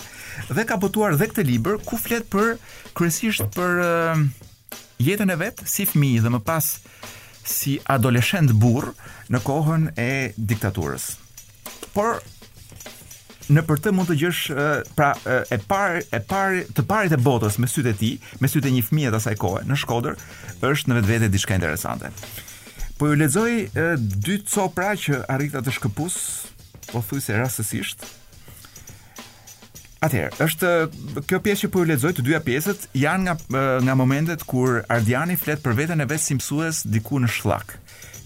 [0.50, 2.54] dhe ka botuar dhe këtë liber, ku flet për
[2.98, 4.20] kërësisht për uh,
[5.02, 6.74] jetën e vetë, si fmi dhe më pas
[7.50, 8.90] si adoleshent bur
[9.32, 11.14] në kohën e diktaturës.
[11.94, 12.20] Por
[13.50, 16.84] në për të mund të gjësh uh, eh, pra uh, e pari e parë të
[16.86, 19.64] parit e botës me sytë e tij, me sytë e një fëmie të asaj kohe
[19.66, 20.20] në Shkodër,
[20.68, 22.12] është në vetvete diçka interesante.
[23.00, 23.54] Po ju lexoj
[24.20, 26.16] dy copra që arrita të shkëpus
[26.90, 28.04] po thuj se rastësisht.
[30.00, 30.68] Atëherë, është
[31.28, 35.36] kjo pjesë që po ju lexoj të dyja pjesët janë nga nga momentet kur Ardiani
[35.36, 37.74] flet për veten e vet si mësues diku në shllak,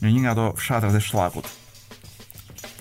[0.00, 1.50] në një nga ato fshatrat e shllakut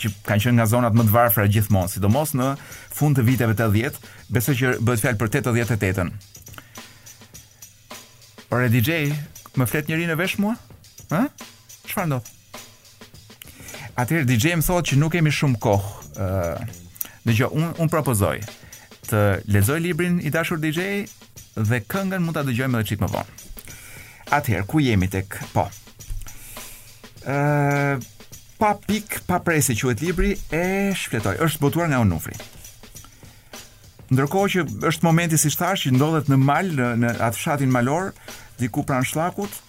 [0.03, 2.47] që kanë qenë nga zonat më të varfra gjithmonë, sidomos në
[2.91, 3.99] fund të viteve të 10
[4.35, 6.09] besoj që bëhet fjalë për 88-ën.
[8.51, 8.99] Por e DJ,
[9.55, 10.57] më flet njëri në vesh mua?
[11.07, 11.23] Hë?
[11.87, 12.27] Çfarë ndodh?
[13.99, 15.89] Atëherë DJ më thotë që nuk kemi shumë kohë.
[16.17, 18.39] ë uh, unë un un propozoj
[19.09, 19.19] të
[19.53, 21.05] lexoj librin i dashur DJ
[21.55, 23.37] dhe këngën mund ta dëgjojmë edhe çik më vonë.
[24.33, 25.67] Atëherë ku jemi tek po.
[27.27, 28.03] ë uh,
[28.63, 31.33] Pa pik, pa presi quhet libri e shfletoj.
[31.43, 32.37] Është botuar nga Onufri.
[34.13, 38.13] Ndërkohë që është momenti si thash që ndodhet në mal në, në atë fshatin malor
[38.61, 39.59] diku pranë shllakut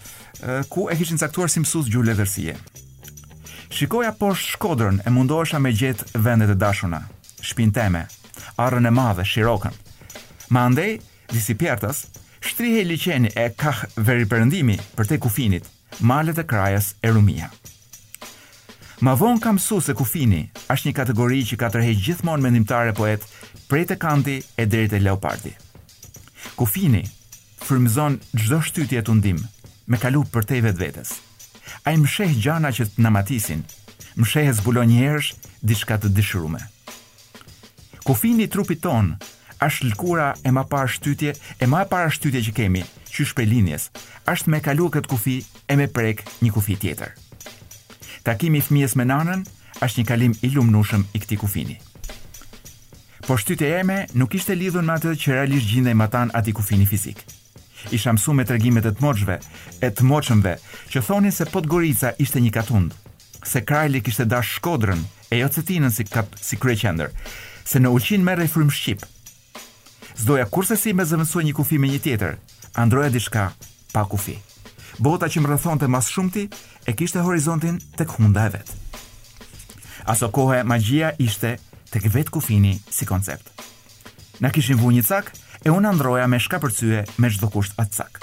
[0.71, 2.13] ku e kishin caktuar si mësues gjurë
[3.75, 7.01] Shikoja poshtë shkodrën e mundohesha me gjetë vendet e dashuna,
[7.43, 8.05] shpinë teme,
[8.63, 9.75] arën e madhe, shirokën.
[10.55, 10.93] Ma andej,
[11.33, 12.05] disi pjertas,
[12.47, 15.67] shtrihe liqeni e kah veri përëndimi për te kufinit,
[16.07, 17.51] malet e krajës e rumia.
[19.03, 23.27] Ma vonë kam su se kufini është një kategori që ka tërhej gjithmonë mendimtare poet
[23.67, 25.51] prej të kanti e deri e leopardi.
[26.55, 27.03] Kufini
[27.67, 29.43] frimzon gjdo shtytje të undim,
[29.91, 31.17] me kalu për te vetë vetës
[31.85, 33.61] a i msheh gjana që të namatisin,
[34.17, 35.33] msheh e zbulon njërsh,
[35.67, 36.59] diçka të dishrume.
[38.05, 39.11] Kufini trupit ton,
[39.67, 42.81] është lkura e ma parë shtytje, e ma parë shtytje që kemi,
[43.13, 43.89] që linjes,
[44.31, 45.37] është me kalu këtë kufi
[45.71, 47.11] e me prek një kufi tjetër.
[48.25, 49.45] Takimi fëmijës me nanën,
[49.85, 51.77] është një kalim i lumnushëm i këti kufini.
[53.27, 56.85] Por shtytje e me nuk ishte lidhën me atë që realisht gjindej matan ati kufini
[56.85, 57.44] fizikë
[57.93, 59.37] isha mësu me të e të moqëve,
[59.81, 60.55] e të moqëmve,
[60.89, 62.93] që thonin se pot gorica ishte një katund,
[63.45, 66.03] se krajli kishte da shkodrën e jo cetinën si,
[66.41, 67.11] si krej qender,
[67.65, 69.05] se në uqin me e shqip.
[70.17, 72.37] Zdoja kurse si me zëvënsu një kufi me një tjetër,
[72.73, 73.51] androja dishka
[73.93, 74.39] pa kufi.
[74.97, 76.47] Bota që më rëthon të mas shumëti,
[76.87, 78.75] e kishte horizontin të këhunda e vetë.
[80.07, 81.57] Aso kohë e magjia ishte
[81.91, 83.49] të këvet kufini si koncept.
[84.39, 85.31] Në kishin vu një cakë,
[85.65, 88.19] e unë androja me shka përcyje me shdo kusht atë cak.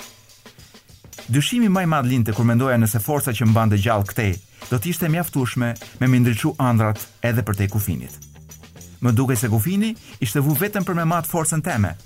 [1.32, 4.32] Dyshimi maj madh linte kur mendoja nëse forca që më bandë gjallë këtej,
[4.70, 8.14] do t'ishte mjaftushme me më ndryqu andrat edhe për te kufinit.
[9.02, 9.90] Më duke se kufini
[10.22, 11.96] ishte vu vetëm për me matë forcen teme,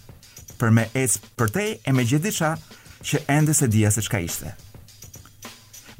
[0.61, 2.55] për me ecë për te e me gjithë diqa
[3.09, 4.55] që ende se dhja se qka ishte.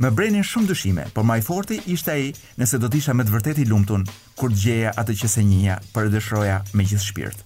[0.01, 3.69] Më brenin shumë dyshime, por maj forti ishte aji nëse do t'isha me të vërteti
[3.69, 4.05] lumtun
[4.37, 7.45] kur gjeja atë që se njëja për dëshroja me gjithë shpirt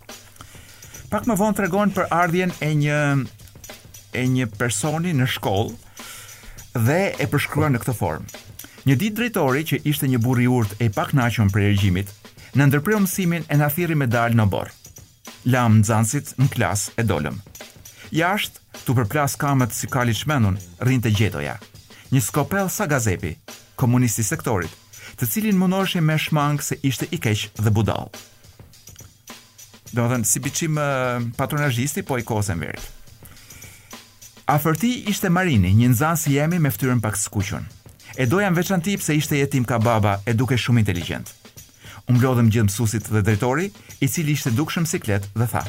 [1.10, 2.98] pak më vonë tregon për ardhjen e një
[4.14, 8.26] e një personi në shkollë dhe e përshkruan në këtë formë.
[8.86, 12.06] Një ditë drejtori që ishte një burr i urtë e pak për regjimin,
[12.54, 14.72] në ndërprerje mësimin e na thirrri medal në borë.
[15.52, 17.40] Lam nxansit në klasë e dolëm.
[18.10, 21.56] Jashtë, tu përplas kamët si kali shmenun, rrinë të gjetoja.
[22.10, 23.34] Një skopel sa gazepi,
[23.78, 24.72] komunisti sektorit,
[25.18, 28.29] të cilin mundoshe me shmangë se ishte i keqë dhe budalë.
[29.90, 32.86] Do thënë, si biqim uh, patronajisti, po i më verit.
[34.46, 37.64] Aferti ishte Marini, një nëzansi jemi me ftyrën pak skuqën.
[38.18, 41.32] E doja në veçan tip se ishte jetim ka baba e duke shumë inteligent.
[42.10, 43.68] Unë blodhëm gjithë mësusit dhe drejtori,
[44.02, 45.62] i cili ishte duke shumë siklet dhe tha.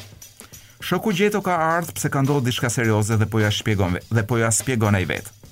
[0.82, 4.38] Shoku gjeto ka ardhë pse ka ndodhë dishka serioze dhe po ja shpjegon, dhe po
[4.42, 5.50] ja shpjegon e i vetë.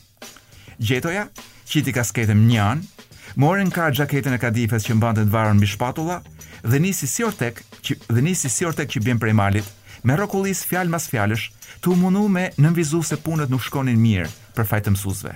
[0.82, 1.26] Gjetoja,
[1.70, 2.99] qiti ka sketëm një anë,
[3.36, 6.22] Morën ka xhaketën e kadifes që mbante të varur mbi shpatulla
[6.66, 9.66] dhe nisi si ortek që dhe nisi si ortek që bën prej malit,
[10.04, 11.50] me rrokullis fjal mas fjalësh,
[11.84, 15.36] të mundu me nënvizu se punët nuk shkonin mirë për fajtë të mësuesve.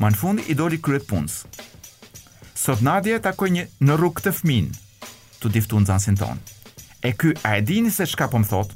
[0.00, 1.44] Ma në fund i doli kryet punës.
[2.54, 4.72] Sot Nadia takoi një në rrugë të fëmin,
[5.38, 6.40] tu diftu nxënsin ton.
[7.04, 8.72] E ky a e dini se çka po më thot?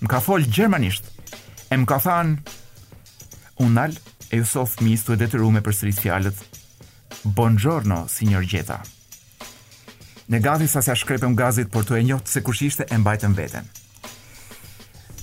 [0.00, 1.06] Më ka fol gjermanisht.
[1.72, 2.56] E më ka thënë
[3.64, 3.96] Unal
[4.32, 6.38] e ju sof mi stu e detyru me për sërit fjalët,
[7.20, 8.78] Buongiorno, signor Gjeta.
[10.32, 13.34] Në gati sa se shkrepem gazit, por të e njotë se kush ishte e mbajtën
[13.36, 13.68] veten.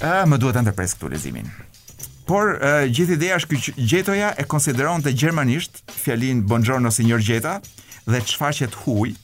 [0.06, 1.50] A, më duhet të ndërpres këtu lezimin.
[2.30, 7.58] Por, e, gjithi dhe është këtë gjetoja e konsideron të gjermanisht, fjalin Buongiorno, signor Gjeta,
[8.06, 9.16] dhe që faqet huj,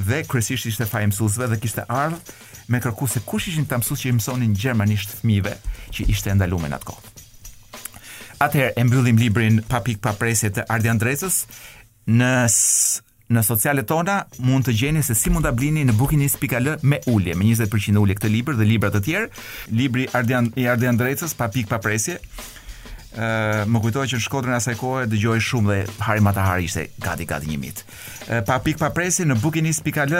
[0.00, 2.22] dhe kresisht ishte fa e dhe kishte ardhë
[2.68, 5.58] me kërku se kush ishin të mësus që i mësonin gjermanisht fmive,
[5.92, 7.08] që ishte ndalume në atë kohë.
[8.44, 11.36] Atëherë e mbyllim librin pa pik pa presje të Ardian Drezës,
[12.06, 12.34] në
[13.34, 17.32] në socialet tona mund të gjeni se si mund ta blini në bookinis.al me ulje,
[17.40, 19.28] me 20% ulje këtë libër dhe libra të tjerë,
[19.74, 22.18] libri Ardian i Ardian Drecës pa pikë pa presje.
[23.16, 23.22] ë
[23.64, 27.24] uh, më kujtohet që në Shkodrën asaj kohe dëgjoj shumë dhe harim ata harishte gati
[27.30, 27.84] gati një mit.
[28.28, 30.16] Uh, pa pikë pa presje në bookinis.al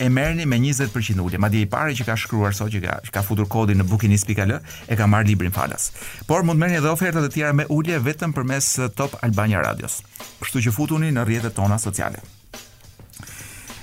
[0.00, 1.38] e merrni me 20% ulje.
[1.38, 4.56] Madje i pari që ka shkruar sot që ka që ka futur kodin në bookinis.al
[4.56, 5.90] e ka marr librin falas.
[6.26, 10.00] Por mund merrni edhe ofertat e tjera me ulje vetëm përmes uh, Top Albania Radios.
[10.40, 12.22] Kështu që futuni në rrjetet tona sociale.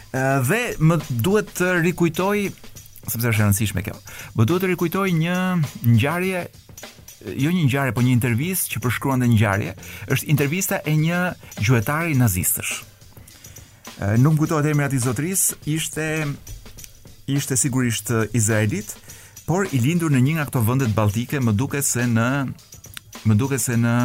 [0.08, 2.50] Uh, dhe më duhet të rikujtoj
[3.08, 3.96] sepse është e rëndësishme kjo.
[4.40, 5.38] Më duhet të rikujtoj një
[5.94, 6.92] ngjarje uh,
[7.46, 9.78] jo një ngjarje, po një intervistë që përshkruan dhe ngjarje,
[10.18, 11.22] është intervista e një
[11.62, 12.76] gjuetari nazistësh
[14.22, 16.26] nuk kujtohet emri atij zotëris, ishte
[17.28, 18.94] ishte sigurisht izraelit,
[19.48, 22.28] por i lindur në një nga këto vendet baltike, më duket se në
[23.28, 23.96] më duket se në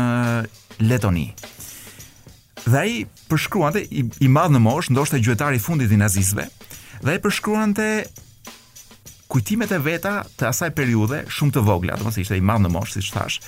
[0.82, 1.28] Letoni.
[2.64, 2.92] Dhe ai
[3.28, 6.46] përshkruante i, i madh në mosh, ndoshta gjyetari i fundit i nazistëve,
[7.04, 7.86] dhe ai përshkruante
[9.30, 12.96] kujtimet e veta të asaj periudhe shumë të vogla, se ishte i madh në mosh,
[12.96, 13.38] siç thash.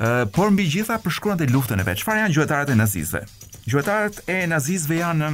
[0.00, 2.00] Ë, por mbi gjitha përshkruante luftën e vet.
[2.02, 3.26] Çfarë janë gjyetarët e nazistëve?
[3.70, 5.30] Gjyetarët e nazistëve janë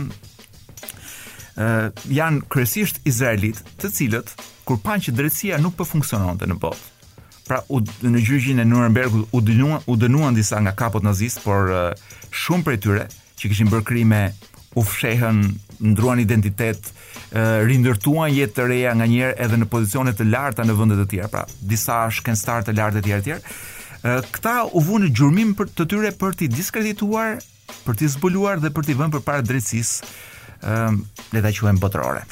[1.56, 4.32] janë kryesisht izraelit, të cilët
[4.68, 6.82] kur panë që drejtësia nuk po funksiononte në botë.
[7.46, 11.70] Pra u, në gjyqin e Nurembergut u dënuan u dënuan disa nga kapot nazist, por
[11.70, 11.92] uh,
[12.34, 13.04] shumë prej tyre
[13.38, 14.20] që kishin bërë krime
[14.76, 15.38] u fshehën,
[15.92, 20.98] ndruan identitet, uh, rindërtuan jetë të reja nganjëherë edhe në pozicione të larta në vende
[21.00, 21.30] të tjera.
[21.32, 23.40] Pra disa shkenstar të lartë të tjerë të
[24.30, 27.40] këta u vënë në gjurmim për të tyre për të diskredituar,
[27.86, 30.12] për të zbuluar dhe për të vënë përpara drejtësisë
[30.66, 30.98] ëm ehm,
[31.34, 32.22] le ta quajmë botërore.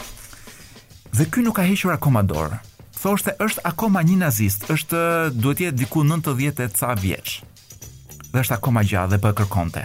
[1.14, 2.58] Dhe ky nuk ka hequr akoma dorë.
[2.98, 5.00] Thoshte është akoma një nazist, është
[5.36, 7.42] duhet jetë diku 90 e ca vjeç.
[8.32, 9.82] Dhe është akoma gjatë dhe po e kërkonte.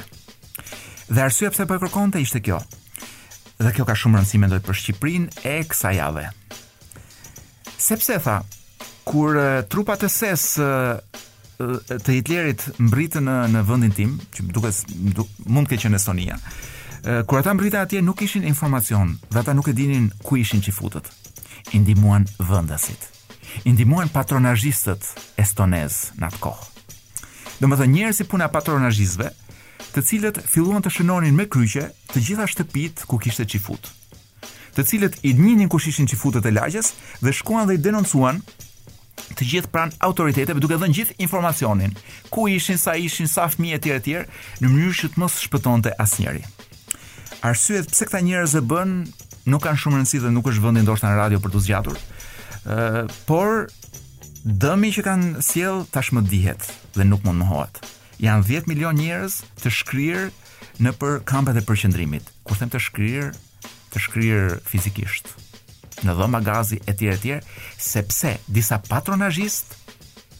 [1.09, 2.59] Dhe arsyeja pse po e kërkonte ishte kjo.
[3.59, 6.25] Dhe kjo ka shumë rëndësi mendoj për Shqipërinë e kësaj jave.
[7.75, 8.37] Sepse tha,
[9.07, 9.35] kur
[9.71, 14.95] trupat e SS të Hitlerit mbritën në në vendin tim, që duket
[15.45, 16.37] mund të ketë qenë Estonia
[17.27, 20.71] kur ata mbrita atje nuk kishin informacion dhe ata nuk e dinin ku ishin që
[20.73, 21.05] futët.
[21.71, 22.99] I ndihmuan vendasit.
[23.65, 25.03] I ndihmuan patronazhistët
[25.39, 26.65] estonez në atë kohë.
[27.59, 29.29] Domethënë njerëz si puna patronazhistëve,
[29.95, 33.89] të cilët filluan të shënonin me kryqe të gjitha shtëpit ku kishte qifut,
[34.75, 38.39] të cilët i njinin kush ishin qifutët e lagjes dhe shkuan dhe i denoncuan
[39.35, 41.91] të gjithë pran autoriteteve duke dhënë gjithë informacionin,
[42.31, 44.15] ku ishin, sa ishin, sa fëmijë etj etj,
[44.63, 46.45] në mënyrë që të mos shpëtonte asnjëri
[47.45, 48.91] arsyet pse këta njerëz e bën
[49.49, 51.99] nuk kanë shumë rëndësi dhe nuk është vendi ndoshta në radio për të zgjatur.
[52.65, 53.69] Ëh, uh, por
[54.63, 57.79] dëmi që kanë sjell tashmë dihet dhe nuk mund mohohet.
[58.19, 60.25] Jan 10 milion njerëz të shkrirë
[60.83, 62.25] në për kampet e përqendrimit.
[62.47, 63.29] Kur them të shkrirë,
[63.93, 65.31] të shkrirë fizikisht
[65.99, 67.41] në dhëma gazi e tjere tjere,
[67.75, 69.73] sepse disa patronajist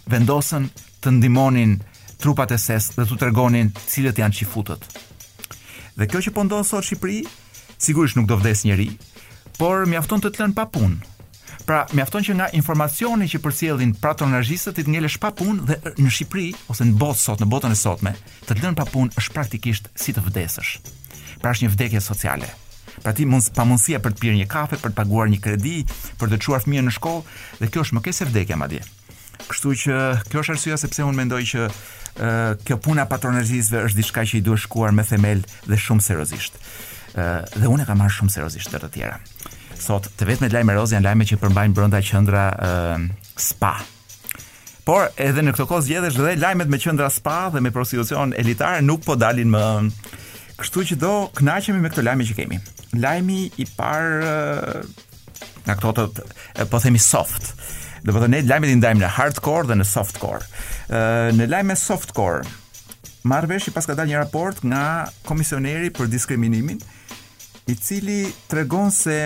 [0.07, 0.69] vendosen
[1.03, 1.73] të ndimonin
[2.19, 4.85] trupat e ses dhe të tregonin cilët janë qifutët.
[5.99, 7.17] Dhe kjo që po ndodh sot në Shqipëri,
[7.81, 8.87] sigurisht nuk do vdes njëri,
[9.59, 11.17] por mjafton të të lënë pa punë.
[11.67, 16.45] Pra, mjafton që nga informacioni që përcjellin pratronazhistët të ngelësh pa punë dhe në Shqipëri
[16.71, 18.15] ose në botë sot, në botën e sotme,
[18.47, 20.71] të të lënë pa punë është praktikisht si të vdesësh.
[21.43, 22.47] Pra është një vdekje sociale.
[23.03, 25.77] Pra ti mund pa mundësi për të pirë një kafe, për të paguar një kredi,
[26.19, 28.81] për të çuar fëmijën në shkollë, dhe kjo është më ke se vdekja madje.
[29.49, 29.97] Kështu që
[30.31, 31.67] kjo është arsyeja sepse unë mendoj që
[32.67, 36.53] kjo puna patronazhizve është diçka që i duhet shkuar me themel dhe shumë seriozisht.
[37.59, 39.17] dhe unë kam marr shumë seriozisht të tjera.
[39.81, 42.45] Sot të vetme të lajmë e janë lajmë që përmbajnë brënda qëndra
[43.35, 43.73] spa.
[44.85, 48.81] Por edhe në këto kohë zgjedhësh dhe lajmet me qendra spa dhe me prostitucion elitar
[48.81, 49.63] nuk po dalin më.
[50.61, 52.57] Kështu që do kënaqemi me këto lajme që kemi.
[53.01, 54.33] Lajmi i parë
[55.65, 57.53] nga këto të po themi soft.
[58.03, 60.43] Dhe për po dhe ne e të ndajmë në hardcore dhe në softcore.
[61.37, 62.43] Në lajme softcore,
[63.27, 64.85] marvesh i pas ka dal një raport nga
[65.27, 66.79] komisioneri për diskriminimin,
[67.69, 69.17] i cili të regon se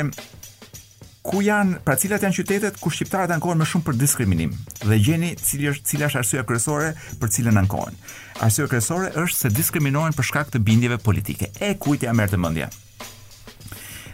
[1.23, 5.29] ku janë, pra cilat janë qytetet ku shqiptarët ankohen më shumë për diskriminim dhe gjeni
[5.39, 6.89] cili është cila është arsyeja kryesore
[7.21, 7.95] për cilën ankohen.
[8.43, 11.47] Arsyeja kryesore është se diskriminohen për shkak të bindjeve politike.
[11.63, 12.67] E kujt ja të mëndja.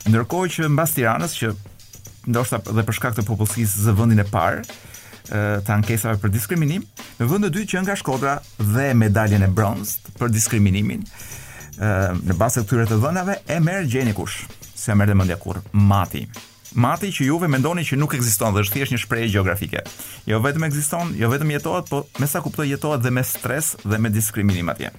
[0.10, 1.56] Ndërkohë që mbas Tiranës që
[2.28, 4.64] ndoshta dhe për shkak të popullsisë së vendin e parë
[5.30, 6.84] të ankesave për diskriminim,
[7.20, 8.38] në vend të dytë që nga Shkodra
[8.72, 11.04] dhe medaljen e bronzit për diskriminimin
[11.78, 14.42] në bazë të këtyre të dhënave e merr gjeni kush,
[14.76, 16.24] se merr mendja kur Mati.
[16.70, 19.80] Mati që juve mendoni që nuk ekziston dhe është thjesht një shprehje gjeografike.
[20.30, 23.98] Jo vetëm ekziston, jo vetëm jetohet, po me sa kuptoj jetohet dhe me stres dhe
[23.98, 24.92] me diskriminim atje.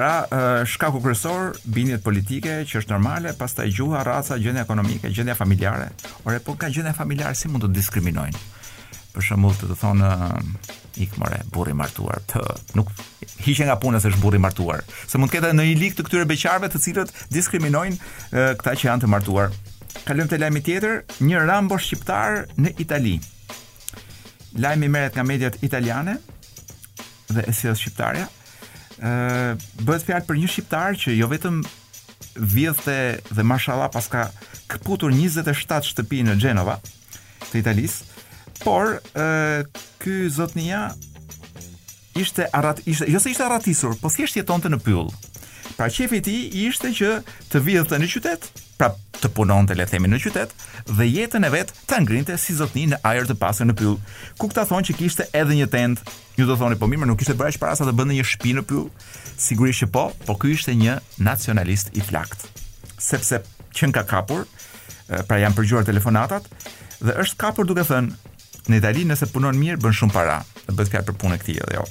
[0.00, 0.26] Pra,
[0.64, 5.90] shkaku kryesor bindjet politike që është normale, pastaj gjuha, raca, gjendja ekonomike, gjendja familjare.
[6.24, 8.40] Ore, po ka gjendja familjare si mund të diskriminojnë?
[9.12, 10.12] Për shembull, të, të thonë
[11.04, 12.40] ik more, burri martuar, të
[12.80, 12.94] nuk
[13.44, 14.86] hiqe nga puna se është burri martuar.
[15.04, 18.88] Se mund të ketë në një lik të këtyre beqarëve të cilët diskriminojnë këta që
[18.90, 19.52] janë të martuar.
[20.08, 23.18] Kalëm të lajmi tjetër, një rambo shqiptar në Itali.
[24.64, 26.16] Lajmi meret nga mediat italiane
[27.30, 28.30] dhe e si shqiptarja,
[29.00, 31.60] ë bëhet fjalë për një shqiptar që jo vetëm
[32.36, 32.96] vjedhte
[33.34, 34.26] dhe mashallah paska
[34.70, 36.76] kaputur 27 shtëpi në Gjenova
[37.50, 38.00] të Italis,
[38.62, 38.98] por
[40.02, 40.90] ky zotnia
[42.20, 45.08] ishte arrat ishte jo se ishte arratisur, po thjesht jetonte në pyll.
[45.76, 47.10] Pra qefi i tij ishte që
[47.52, 48.46] të vihte në qytet,
[48.80, 50.54] pra të punonte le themi në qytet
[50.96, 53.94] dhe jetën e vet ta ngrinte si zotni në ajër të pastër në pyll.
[54.40, 56.02] Ku ta thonë që kishte edhe një tent,
[56.38, 58.64] ju do thoni po mirë, nuk kishte bërë para sa të bënte një shtëpi në
[58.70, 58.86] pyll.
[59.40, 62.48] Sigurisht që po, po ky ishte një nacionalist i flakt.
[63.00, 63.42] Sepse
[63.76, 64.46] qen ka kapur,
[65.28, 66.50] pra janë përgjuar telefonatat
[67.00, 68.28] dhe është kapur duke thënë
[68.70, 70.42] në Itali nëse punon mirë bën shumë para.
[70.70, 71.88] Bëhet fjalë për punë këtij edhe jo.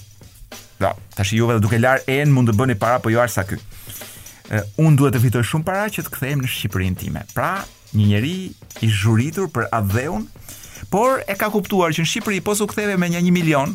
[0.79, 3.57] Da, tash juve dhe duke lar en mund të bëni para po jo arsa ky.
[4.49, 7.23] Uh, un duhet të fitoj shumë para që të kthehem në Shqipërinë time.
[7.35, 7.65] Pra,
[7.99, 8.35] një njeri
[8.85, 10.23] i zhuritur për adheun,
[10.89, 13.73] por e ka kuptuar që në Shqipëri posu ktheve me një 1 milion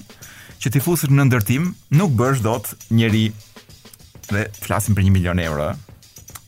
[0.65, 1.67] që ti fusësh në ndërtim,
[2.01, 3.25] nuk bësh dot njëri
[4.31, 5.69] dhe flasim për 1 milion euro,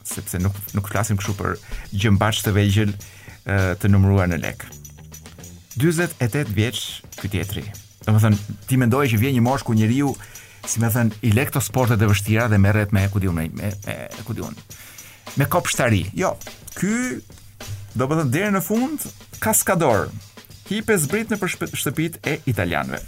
[0.08, 1.52] sepse nuk nuk flasim kështu për
[1.92, 2.94] gjë mbash të vegjël
[3.46, 4.64] të numëruar në lek.
[5.76, 6.86] 48 vjeç
[7.20, 7.66] ky tjetri.
[8.08, 10.14] Domethënë ti mendoje që vjen një moshë ku njeriu
[10.70, 13.70] si më thën, i lekto sportet e vështira dhe merret me ku diun me me,
[13.86, 14.54] me ku diun.
[15.36, 16.04] Me kopshtari.
[16.16, 16.34] Jo.
[16.78, 17.20] Ky
[17.96, 19.06] do të thënë deri në fund
[19.42, 20.10] kaskador.
[20.66, 23.00] Hipe zbrit në shtëpit e italianëve.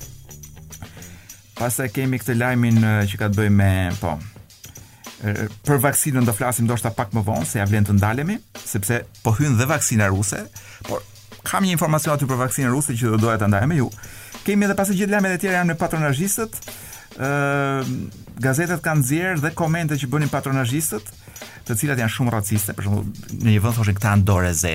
[1.58, 4.12] Pasa kemi këtë lajmin që ka të bëjë me, po,
[5.66, 9.32] për vaksinën do flasim shta pak më vonë se ja vlen të ndalemi, sepse po
[9.40, 10.44] hyn dhe vaksina ruse,
[10.86, 11.02] por
[11.48, 13.88] kam një informacion aty për vaksinën ruse që do doja të ndaj me ju.
[14.46, 16.62] Kemi edhe pasë gjithë lajmet e tjera janë me patronazhistët.
[17.16, 17.94] Ehm,
[18.42, 21.06] gazetet kanë nxjerr dhe komente që bënin patronazhistët,
[21.66, 23.08] të cilat janë shumë raciste, për shembull,
[23.40, 24.74] në një vend thoshin këta janë dorë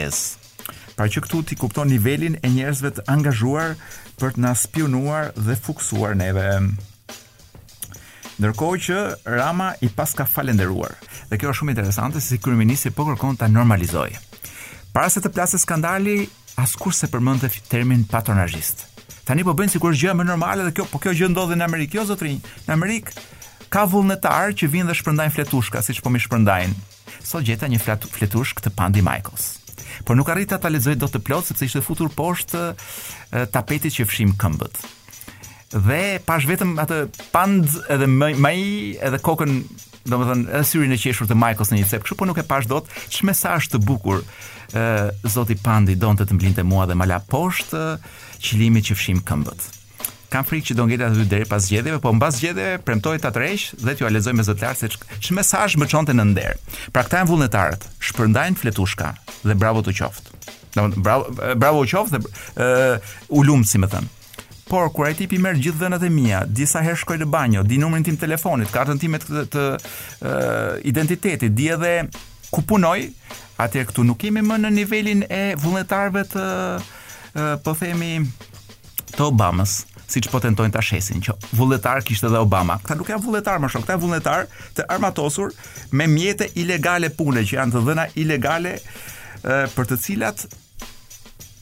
[0.94, 3.72] Pra që këtu ti kupton nivelin e njerëzve të angazhuar
[4.22, 6.44] për të na spionuar dhe fuksuar neve.
[8.38, 10.94] Ndërkohë që Rama i pas ka falenderuar.
[11.32, 14.22] Dhe kjo është shumë interesante si kryeministi po kërkon ta normalizojë.
[14.94, 16.28] Para se të plasë skandali,
[16.62, 18.86] askush se përmendte termin patronazhist.
[19.24, 21.64] Tani po bëjnë sikur është gjëja më normale dhe kjo, po kjo gjë ndodhi në
[21.68, 22.40] Amerikë, jo zotrinj.
[22.68, 23.14] Në Amerikë
[23.72, 26.76] ka vullnetar që vinë dhe shpërndajnë fletushka, siç po mi shpërndajnë.
[27.24, 29.46] Sot gjeta një flat fletushk të Pandi Michaels.
[30.04, 32.66] Por nuk arrita ta lexoj dot të plot sepse ishte futur poshtë
[33.56, 34.82] tapetit që fshim këmbët
[35.74, 36.98] dhe pash vetëm atë
[37.34, 38.58] pand edhe mai
[39.02, 39.62] edhe kokën
[40.04, 42.46] do thënë edhe syrin e qeshur të Michaels në një cep kështu po nuk e
[42.48, 44.22] pash dot ç'mesazh të bukur
[44.78, 44.84] ë
[45.34, 47.84] zoti pandi donte të mblinte mua dhe më la poshtë
[48.44, 49.72] qilimit që fshim këmbët
[50.34, 53.68] kam frikë që do ngjeta aty deri pas zgjedhjeve po mbas zgjedhjeve premtoi ta tërheq
[53.84, 56.58] dhe t'ju alezoj me zotlar se ç'mesazh më çonte në nder
[56.94, 59.14] pra këta janë vullnetarët shpërndajn fletushka
[59.48, 60.42] dhe bravo të qoftë
[60.74, 61.30] Domethënë bravo
[61.62, 62.98] bravo u qoftë dhe ë uh,
[63.30, 64.18] ulum si më thënë
[64.70, 67.78] Por kur ai tipi merr gjithë dhënat e mia, disa herë shkoj në banjo, di
[67.82, 72.06] numrin tim telefonit, kartën time të, të uh, identitetit, di edhe
[72.54, 72.96] ku punoj,
[73.60, 76.46] atëherë këtu nuk kemi më në nivelin e vullnetarëve të
[76.80, 78.14] uh, po themi
[79.14, 79.82] të Obamas
[80.14, 82.78] siç po tentojnë ta shesin që vulletar kishte edhe Obama.
[82.84, 84.48] Këta nuk janë vulletar më shumë, këta janë vulletar
[84.78, 85.54] të armatosur
[85.98, 88.76] me mjete ilegale pune që janë të dhëna ilegale
[89.74, 90.46] për të cilat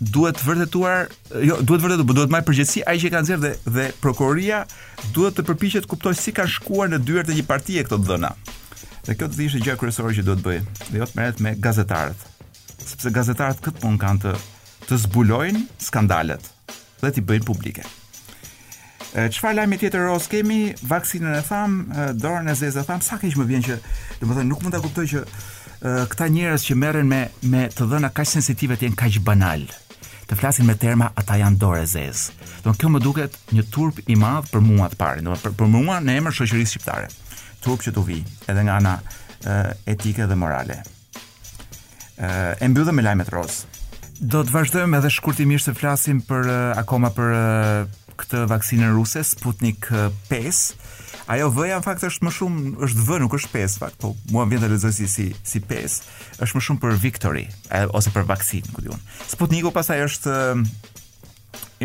[0.01, 1.07] duhet vërtetuar,
[1.45, 4.63] jo, duhet vërtetuar, po duhet marrë përgjegjësi ai që ka nxjerr dhe dhe prokuroria
[5.13, 8.31] duhet të përpiqet të kuptoj si ka shkuar në dyert e një partie këto dhëna.
[9.05, 10.59] Dhe kjo do të ishte gjë kryesore që duhet bëj.
[10.89, 12.25] Dhe jo të merret me gazetarët.
[12.81, 14.35] Sepse gazetarët këtë pun kanë të
[14.89, 16.47] të zbulojnë skandalet
[17.03, 17.85] dhe t'i bëjnë publike.
[19.13, 20.59] Çfarë lajmi tjetër rros kemi?
[20.87, 21.77] Vaksinën e tham,
[22.17, 23.77] dorën e zezë e tham, sa keq më vjen që,
[24.21, 25.23] domethënë nuk mund ta kuptoj që
[26.11, 27.21] këta njerëz që merren me
[27.51, 29.65] me të dhëna kaq sensitive të kaq banal
[30.31, 32.37] të flasin me terma ata janë dorë zezë.
[32.63, 35.69] Do kjo më duket një turp i madh për mua të parë, do për, për
[35.73, 37.09] mua në emër shoqërisë shqiptare.
[37.61, 40.79] Turp që t'u vi, edhe nga ana eh, etike dhe morale.
[42.15, 43.59] Ë eh, e mbyllëm me lajmet roz.
[44.21, 47.35] Do të vazhdojmë edhe shkurtimisht të flasim për eh, akoma për
[48.23, 49.91] këtë vaksinën ruse Sputnik
[50.29, 50.63] 5.
[51.31, 54.43] Ajo V në fakt është më shumë është V nuk është pesë fakt, po mua
[54.51, 56.01] vjen të lexoj si si si pesë.
[56.43, 57.45] Është më shumë për victory
[57.95, 58.99] ose për vaksin, ku diun.
[59.31, 60.35] Sputniku pastaj është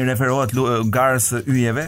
[0.01, 0.55] i referohet
[0.91, 1.87] garës yjeve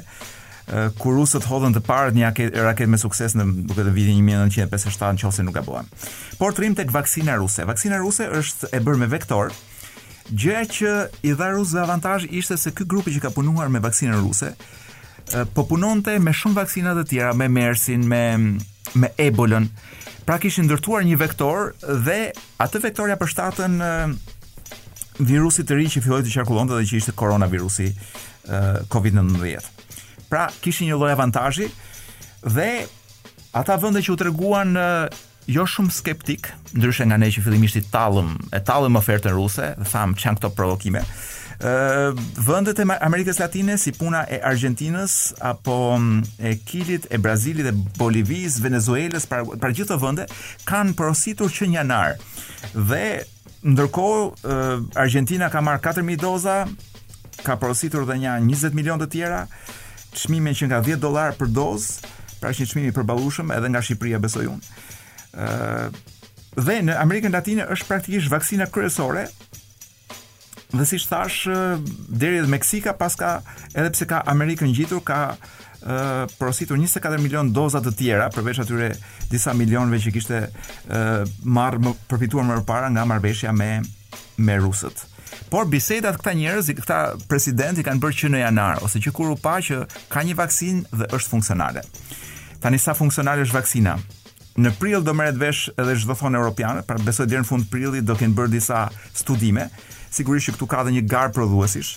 [1.01, 5.15] kur rusët hodhën të parët një raket, raket me sukses në duke të vitin 1957
[5.17, 5.91] në qofse nuk e bëhen.
[6.39, 7.67] Por të rrim tek vaksina ruse.
[7.67, 9.51] Vaksina ruse është e bërë me vektor.
[10.29, 10.95] Gjëja që
[11.25, 14.53] i dha rusëve avantazh ishte se kë grupi që ka punuar me vaksinën ruse,
[15.55, 18.21] po punonte me shumë vaksina të tjera, me MERSin, me
[18.97, 19.67] me Ebolën.
[20.25, 21.75] Pra kishin ndërtuar një vektor
[22.07, 22.31] dhe
[22.63, 23.77] atë vektor ja përshtatën
[25.29, 27.91] virusit të ri që filloi të qarkullonte dhe që ishte koronavirusi
[28.93, 29.69] COVID-19.
[30.31, 31.69] Pra kishin një lloj avantazhi
[32.49, 32.69] dhe
[33.57, 34.73] ata vende që u treguan
[35.49, 39.89] jo shumë skeptik, ndryshe nga ne që fillimisht i tallëm, e tallëm ofertën ruse, dhe
[39.93, 41.05] tham, çan këto provokime.
[41.59, 47.73] Vëndet e Amerikës Latine si puna e Argentinës apo mm, e Kilit, e Brazilit dhe
[47.99, 50.29] Bolivis, Venezuelës, pra, gjithë të vende
[50.69, 52.15] kanë porositur që janar.
[52.75, 53.25] Dhe
[53.73, 56.61] ndërkohë uh, Argentina ka marr 4000 doza,
[57.43, 59.43] ka porositur edhe një 20 milion të tjera,
[60.15, 63.83] çmimin që nga 10 dollar për dozë, pra që një çmim i balushëm edhe nga
[63.83, 64.79] Shqipëria besoj unë.
[65.35, 65.91] uh,
[66.59, 69.27] dhe në Amerikën Latine është praktikisht vaksina kryesore
[70.73, 71.49] Dhe si thash,
[72.09, 73.39] deri edhe Meksika pas ka
[73.73, 75.39] edhe pse ka Amerikën ngjitur, ka
[75.79, 78.91] ë porositur 24 milion doza të tjera përveç atyre
[79.31, 80.41] disa milionëve që kishte
[81.47, 83.79] marr më përfituar më parë nga marrveshja me
[84.37, 85.07] me rusët.
[85.49, 86.99] Por bisedat këta njerëz, këta
[87.31, 90.99] presidenti kanë bërë që në janar ose që kur u pa që ka një vaksinë
[90.99, 91.83] dhe është funksionale.
[92.61, 93.97] Tani sa funksionale është vaksina?
[94.59, 98.05] Në prill do merret vesh edhe çdo thon Europianë, pra besoj deri në fund prillit
[98.05, 99.69] do kenë bërë disa studime
[100.15, 101.95] sigurisht që këtu ka dhe një garë prodhuesish.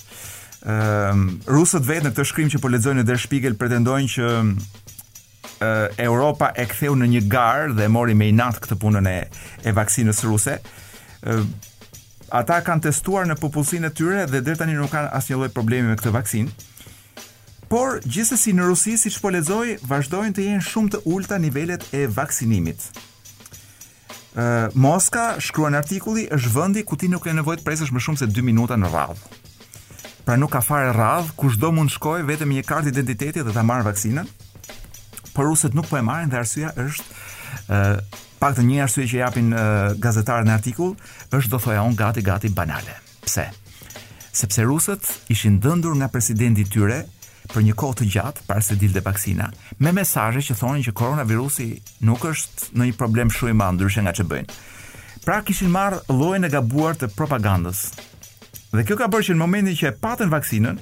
[0.62, 5.86] Um, rusët vetë në këtë shkrim që po ledzojnë në Der Spiegel pretendojnë që uh,
[6.06, 9.18] Europa e ktheu në një garë dhe mori me i natë këtë punën e,
[9.66, 10.60] e vaksinës ruse.
[11.26, 11.46] Uh,
[12.42, 15.90] ata kanë testuar në popullsinë e tyre dhe deri tani nuk kanë asnjë lloj problemi
[15.90, 16.58] me këtë vaksinë.
[17.72, 22.02] Por gjithsesi në Rusi, siç po lexoj, vazhdojnë të jenë shumë të ulta nivelet e
[22.12, 22.84] vaksinimit.
[24.74, 28.28] Moska shkruan artikulli është vendi ku ti nuk ke nevojë të presësh më shumë se
[28.32, 29.40] 2 minuta në radhë.
[30.24, 33.52] Pra nuk ka fare radhë, kushdo mund të shkojë vetëm me një kartë identiteti dhe
[33.52, 34.28] ta marr vaksinën.
[35.36, 38.04] Por rusët nuk po e marrin dhe arsyeja është ë
[38.42, 40.96] pak të një arsye që japin uh, gazetarët në artikull
[41.36, 42.96] është do thoja un gati gati banale.
[43.26, 43.44] Pse?
[44.32, 45.04] Sepse rusët
[45.34, 47.04] ishin dhëndur nga presidenti tyre
[47.52, 49.50] për një kohë të gjatë para se dilte vaksina,
[49.84, 51.68] me mesazhe që thonin që koronavirusi
[52.08, 54.58] nuk është në një problem shumë i madh ndryshe nga ç'e bëjnë.
[55.26, 57.84] Pra kishin marrë llojin e gabuar të propagandës.
[58.72, 60.80] Dhe kjo ka bërë që në momentin që e patën vaksinën,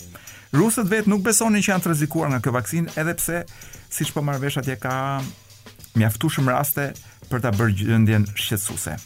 [0.56, 3.42] rusët vet nuk besonin që janë të rrezikuar nga kjo vaksinë, edhe pse
[3.90, 4.96] siç po marr vesh atje ka
[5.98, 6.92] mjaftueshëm raste
[7.32, 8.98] për ta bërë gjendjen shqetësuese.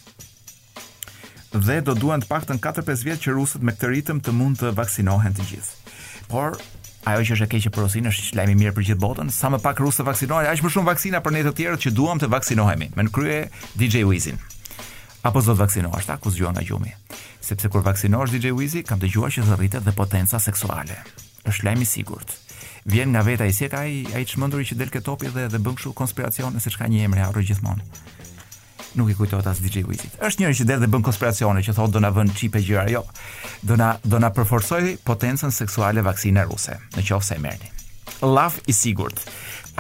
[1.53, 4.71] Dhe do duan të paktën 4-5 vjet që rusët me këtë ritëm të mund të
[4.77, 5.75] vaksinohen të gjithë.
[6.31, 6.55] Por
[7.05, 9.31] ajo që është e keqe për Rusinë është lajm i mirë për gjithë botën.
[9.33, 11.91] Sa më pak rusë të vaksinohen, aq më shumë vaksina për ne të tjerët që
[11.97, 12.87] duam të vaksinohemi.
[12.95, 13.39] Me në krye
[13.79, 14.39] DJ Wizin.
[15.27, 16.93] Apo zot vaksinohesh ta ku zgjua nga gjumi.
[17.43, 19.43] Sepse kur vaksinohesh DJ Wizi, kam dëgjuar që
[19.75, 20.97] të dhe potenca seksuale.
[21.47, 22.35] Është lajm i sigurt.
[22.85, 25.75] Vjen nga veta i si ai ai çmenduri që del ke topi dhe dhe bën
[25.77, 27.83] kështu konspiracione se çka një emër harro gjithmonë
[28.95, 30.13] nuk i kujtohet as DJ Wizit.
[30.23, 33.03] Është njëri që del dhe bën konspiracione që thotë do na vën çipe gjëra, jo.
[33.65, 37.71] Do na do na përforcoj potencën seksuale vaksinë ruse, nëse e merrni.
[38.23, 39.19] Love i sigurt.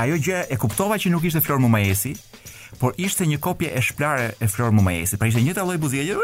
[0.01, 2.15] Ajo gjë e kuptova që nuk ishte Flor Mumajesi,
[2.81, 5.19] por ishte një kopje e shplare e Flor Mumajesi.
[5.21, 6.17] Pra ishte një lloj buzije,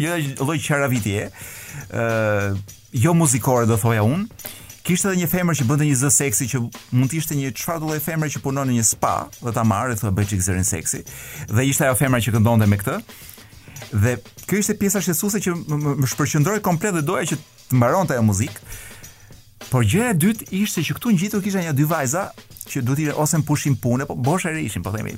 [0.00, 1.28] një lloj qaravitje,
[1.92, 2.54] ë
[3.04, 4.24] jo muzikore do thoja unë,
[4.84, 6.60] Kishte edhe një femër që bënte një zë seksi që
[6.96, 9.64] mund të ishte një çfarë do lloj femre që punon në një spa dhe ta
[9.68, 11.00] marrë thotë bëj çik zërin seksi.
[11.50, 12.96] Dhe ishte ajo femra që këndonte me këtë.
[13.92, 14.14] Dhe
[14.48, 15.56] kjo ishte pjesa shesuese që
[16.00, 18.76] më shpërqendroi komplet dhe doja që të mbaronte ajo muzikë.
[19.70, 22.28] Por gjëja e dytë ishte që këtu ngjitur kisha një dy vajza
[22.68, 25.14] që duhet i ose në pushim pune, po bosh e rishim, po themi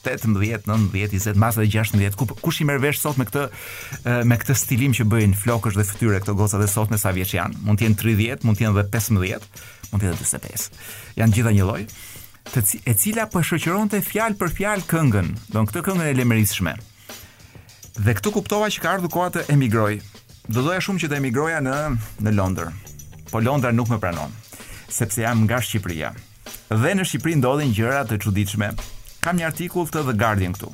[0.00, 2.16] 18, 19, 20, 16, 17.
[2.18, 5.84] Ku kush i merr vesh sot me këtë me këtë stilim që bëjnë flokësh dhe
[5.86, 7.60] fytyre këto goca dhe sot me sa vjeç janë?
[7.66, 8.00] Mund të jenë
[8.40, 9.50] 30, mund të jenë edhe 15,
[9.90, 10.70] mund të jenë 45.
[11.20, 11.82] Janë gjitha një lloj,
[12.54, 15.30] e cila po shoqëronte fjalë për fjalë këngën.
[15.54, 16.74] Don këtë këngë e lemërisshme.
[18.00, 19.98] Dhe këtu kuptova që ka ardhur koha të emigroj.
[20.50, 21.76] Do doja shumë që të emigroja në
[22.24, 22.72] në Londër.
[23.30, 24.32] Po Londra nuk më pranon
[24.90, 26.08] sepse jam nga Shqipëria
[26.78, 28.68] dhe në Shqipëri ndodhin gjëra të çuditshme.
[29.24, 30.70] Kam një artikull të The Guardian këtu.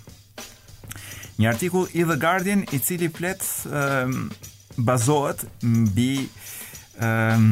[1.41, 4.15] Një artikull i The Guardian i cili flet ë ehm,
[4.85, 7.49] bazohet mbi ë ehm,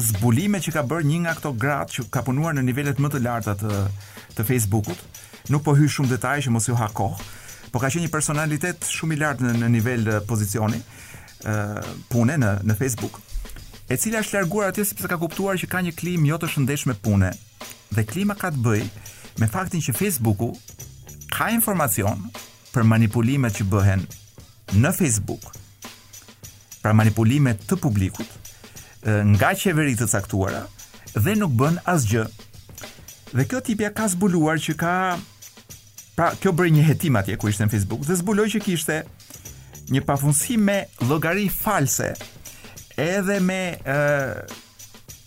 [0.00, 3.20] zbulime që ka bërë një nga këto gratë që ka punuar në nivelet më të
[3.26, 3.82] larta të
[4.38, 5.00] të Facebookut.
[5.50, 7.24] Nuk po hy shumë detaje që mos ju ha kohë,
[7.74, 10.78] po ka qenë një personalitet shumë i lartë në, në nivel pozicioni
[11.44, 13.18] ë pune në në Facebook
[13.90, 16.94] e cila është larguar atje sepse ka kuptuar që ka një klimë jo të shëndetshme
[17.02, 17.30] pune.
[17.90, 18.88] Dhe klima ka të bëjë
[19.42, 20.52] me faktin që Facebooku
[21.34, 22.22] ka informacion
[22.70, 24.04] për manipulimet që bëhen
[24.78, 25.42] në Facebook.
[26.84, 28.30] Pra manipulimet të publikut
[29.34, 30.62] nga qeveritë të caktuara
[31.18, 32.28] dhe nuk bën asgjë.
[33.34, 34.94] Dhe kjo tipja ka zbuluar që ka
[36.14, 39.02] pra kjo bëri një hetim atje ku ishte në Facebook dhe zbuloi që kishte
[39.90, 42.14] një pafundësi me llogari false
[43.00, 44.58] edhe me ë uh,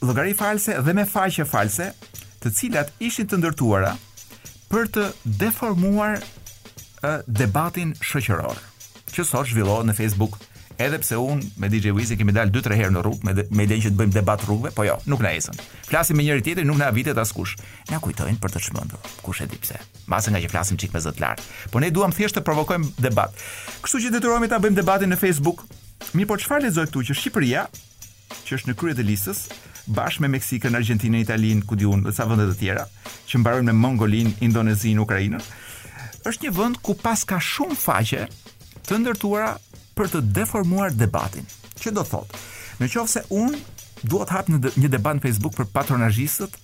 [0.03, 1.89] llogari false dhe me faqe false,
[2.43, 3.93] të cilat ishin të ndërtuara
[4.71, 5.07] për të
[5.41, 8.59] deformuar uh, debatin shoqëror.
[9.13, 10.37] Që sot zhvillohet në Facebook,
[10.81, 13.91] edhe pse un me DJ Wizi kemi dal 2-3 herë në rrugë me me që
[13.93, 15.57] të bëjmë debat rrugëve, po jo, nuk na ecën.
[15.87, 17.53] Flasim me njëri tjetrin, nuk na vitet askush.
[17.93, 19.13] Na kujtojnë për të çmendur.
[19.21, 19.77] Kush e di pse?
[20.09, 21.45] Masa nga që flasim çik me zot lart.
[21.71, 23.31] Po ne duam thjesht të provokojmë debat.
[23.85, 25.61] Kështu që detyrohemi ta bëjmë debatin në Facebook,
[26.13, 27.61] Mirë po çfarë lexoj këtu që Shqipëria,
[28.45, 29.43] që është në kryet e listës,
[29.95, 32.83] bashkë me Meksikën, Argentinën, Italinë, ku dhe sa vende të tjera,
[33.29, 35.43] që mbarojnë me Mongolinë, Indonezinë, Ukrainën,
[36.27, 38.25] është një vend ku pas ka shumë faqe
[38.89, 39.55] të ndërtuara
[39.97, 41.47] për të deformuar debatin.
[41.81, 42.43] Që do thotë?
[42.81, 43.63] Në qofë se unë
[44.03, 46.59] duhet hapë në një debat në Facebook për patronajistët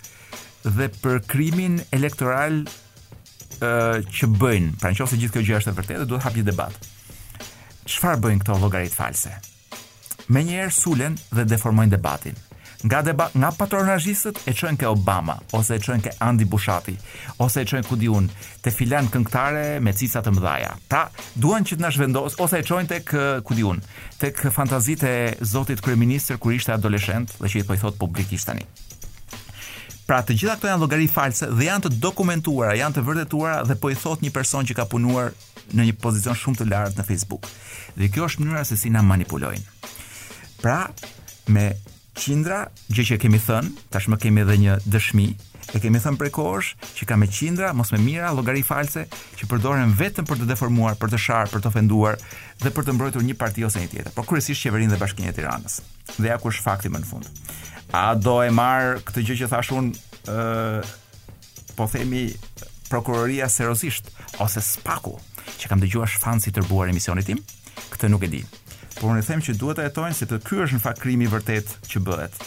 [0.77, 5.73] dhe për krimin elektoral uh, që bëjnë, pra në qofë se gjithë kjo gjë është
[5.73, 6.87] e vërtetë, duhet hapë një debatë
[7.89, 9.31] Çfar bëjnë këto logarit false?
[10.29, 12.35] njerë sulen dhe deformojnë debatin.
[12.85, 16.93] Nga deba, nga patronazhistët e çojnë ke Obama ose e çojnë ke Andi Bushati
[17.43, 18.29] ose e çojnë ku diun
[18.63, 20.69] te filan këngëtare me cica të mëdhaja.
[20.87, 23.11] Ta duan që të na zhvendos ose e çojnë tek
[23.43, 23.81] ku diun,
[24.21, 28.47] tek fantazitë e zotit kryeministër kur ishte adoleshent dhe që i po i thot publikisht
[28.47, 28.63] tani.
[30.09, 33.75] Pra të gjitha këto janë llogari false dhe janë të dokumentuara, janë të vërtetuara dhe
[33.81, 35.33] po i thot një person që ka punuar
[35.77, 37.47] në një pozicion shumë të lartë në Facebook.
[37.97, 39.89] Dhe kjo është mënyra se si na manipulojnë.
[40.63, 40.77] Pra,
[41.53, 41.69] me
[42.19, 45.27] qindra gjë që kemi thënë, tashmë kemi edhe një dëshmi
[45.69, 49.05] e kemi thënë prej kohësh që ka me qindra, mos me mira, llogari false
[49.39, 52.17] që përdoren vetëm për të deformuar, për të sharë, për të ofenduar
[52.63, 55.35] dhe për të mbrojtur një parti ose një tjetër, por kryesisht qeverinë dhe bashkinë e
[55.37, 55.79] Tiranës.
[56.19, 57.29] Dhe ja ku është fakti më në fund.
[57.95, 59.93] A do e marr këtë gjë që thash unë,
[60.33, 62.25] ë po themi
[62.89, 64.09] prokuroria seriozisht
[64.43, 65.15] ose spaku?
[65.61, 67.41] që kam dëgjuar shfanë si tërbuar emisionit tim,
[67.93, 68.41] këtë nuk e di.
[68.99, 71.75] Por në them që duhet të jetojnë se të ky është në fakt krimi vërtet
[71.91, 72.39] që bëhet.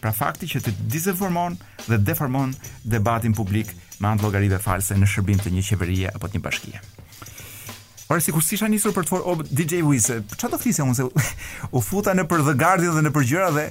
[0.00, 1.54] Pra fakti që të dizeformon
[1.86, 2.52] dhe deformon
[2.94, 6.44] debatin publik me anë llogarive logarive false në shërbim të një qeverie apo të një
[6.44, 6.82] bashkie.
[8.12, 10.10] Ora sikur si nisur për të folur DJ Wiz.
[10.34, 11.06] Çfarë do thisë unë se
[11.78, 13.68] u futa në për The Guardian dhe në për gjëra dhe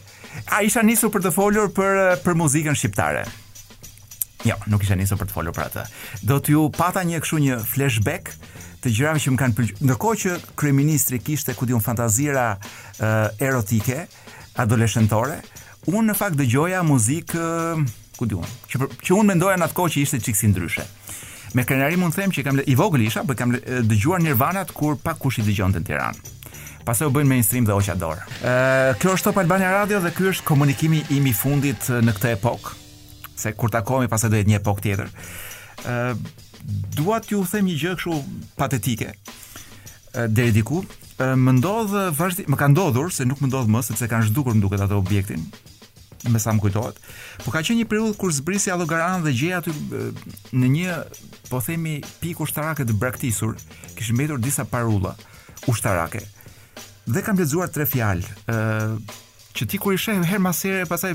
[0.57, 3.25] ai isha nisur për të folur për për muzikën shqiptare.
[4.43, 5.83] Jo, nuk isha nisur për të folur për atë.
[6.27, 8.33] Do t'ju pata një kështu një flashback
[8.83, 9.83] të gjërave që më kanë pëlqyer.
[9.87, 12.57] Ndërkohë që kryeministri kishte ku diun fantazira uh,
[12.99, 14.01] eh, erotike
[14.59, 15.37] adoleshentore,
[15.89, 17.85] unë në fakt dëgjoja muzikë uh,
[18.17, 20.83] ku diun, që, që unë mendoja në atë kohë që ishte çiksi ndryshe.
[21.53, 24.97] Me krenari mund të them që kam i vogël isha, po kam dëgjuar Nirvana kur
[25.03, 26.31] pak kush i dëgjonte në Tiranë.
[26.83, 28.23] Pastaj u bën mainstream dhe hoqa dorë.
[28.41, 32.17] Ë, eh, kjo është Top Albania Radio dhe ky është komunikimi im i fundit në
[32.17, 32.73] këtë epokë
[33.35, 35.11] se kur takohemi pastaj do jetë një epokë tjetër.
[35.85, 36.17] ë
[36.95, 38.19] dua t'ju them një gjë kështu
[38.57, 39.13] patetike.
[40.17, 40.83] ë deri diku
[41.23, 41.93] më ndodh
[42.51, 45.45] më ka ndodhur se nuk më ndodh më sepse kanë zhdukur më duket atë objektin
[46.31, 46.97] me sa më kujtohet.
[47.43, 49.71] Po ka qenë një periudhë kur zbrisi Allogaran dhe gjej aty
[50.55, 50.93] në një
[51.49, 53.57] po themi pikë ushtarake të braktisur,
[53.97, 55.17] kishin mbetur disa parulla
[55.67, 56.23] ushtarake.
[57.07, 58.23] Dhe kam lexuar tre fjalë.
[58.47, 61.11] ë që ti kur i shef herë masere, here pastaj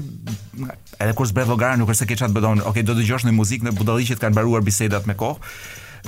[1.03, 3.75] edhe kur zbret llogara nuk është se keçat bëdon, okay, do dëgjosh në muzikë në
[3.79, 5.55] budalliqet kanë mbaruar bisedat me kohë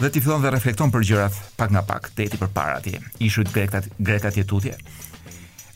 [0.01, 3.51] dhe ti fillon dhe reflekton për gjërat pak nga pak, teti për para ti, ishujt
[3.53, 4.77] grekat, grekat tutje.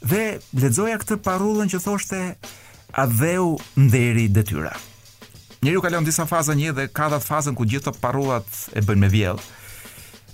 [0.05, 0.20] Dhe
[0.55, 2.20] ledzoja këtë parullën që thoshte
[2.94, 4.72] a dheu nderi detyra.
[5.64, 8.48] Njeri u kalon disa faza një dhe ka dhe fazën ku gjithë të parullat
[8.78, 9.40] e bën me vjell.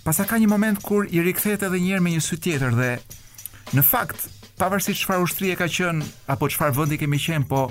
[0.05, 2.93] Pasa ka një moment kur i rikthet edhe herë me një sy tjetër dhe
[3.79, 4.29] në fakt
[4.61, 7.71] tavar si çfarë ushtrije ka qen apo çfarë vendi kemi qen po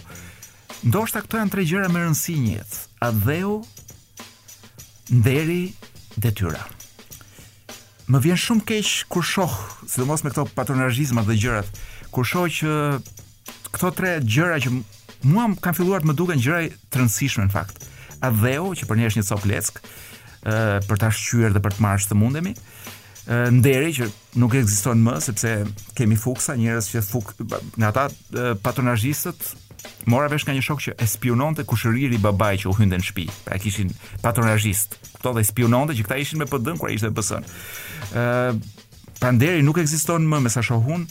[0.90, 2.60] ndoshta këto janë tre gjëra me rëndësi
[3.06, 3.62] A dheu,
[5.14, 5.74] nderi
[6.20, 6.64] detyra
[8.10, 9.54] më vjen shumë keq kur shoh
[9.86, 11.68] sidomos me këto patronazizma dhe gjërat
[12.12, 12.74] kur shoh që
[13.76, 14.70] këto tre gjëra që
[15.30, 17.86] mua kam filluar të më duken gjëra i rënsishme, në fakt
[18.42, 19.82] dheu, që për ne është një copë leckë,
[20.90, 22.52] për ta shqyer dhe për të marrë shtëmundemi,
[23.54, 24.08] nderi që
[24.42, 25.50] nuk ekziston më sepse
[25.98, 27.34] kemi fuksa njerëz që fuk
[27.80, 28.06] nga ata
[28.64, 29.44] patronazhistët
[30.10, 33.06] mora vesh nga një shok që e spiononte kushëriri i babai që u hynte në
[33.06, 33.26] shtëpi.
[33.46, 34.98] Pra kishin patronazhist.
[35.20, 37.46] Kto dhe spiononte që këta ishin me PD-n kur ishte PS-n.
[38.12, 38.58] Ë
[39.20, 41.02] Panderi nuk ekziston më me sa shohun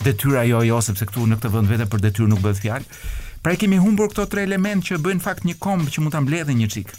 [0.00, 2.86] detyra jo jo sepse këtu në këtë vend vetë për detyrë nuk bëhet fjalë.
[3.44, 6.56] Pra kemi humbur këto tre elementë që bëjnë fakt një komb që mund ta mbledhë
[6.62, 6.94] një çik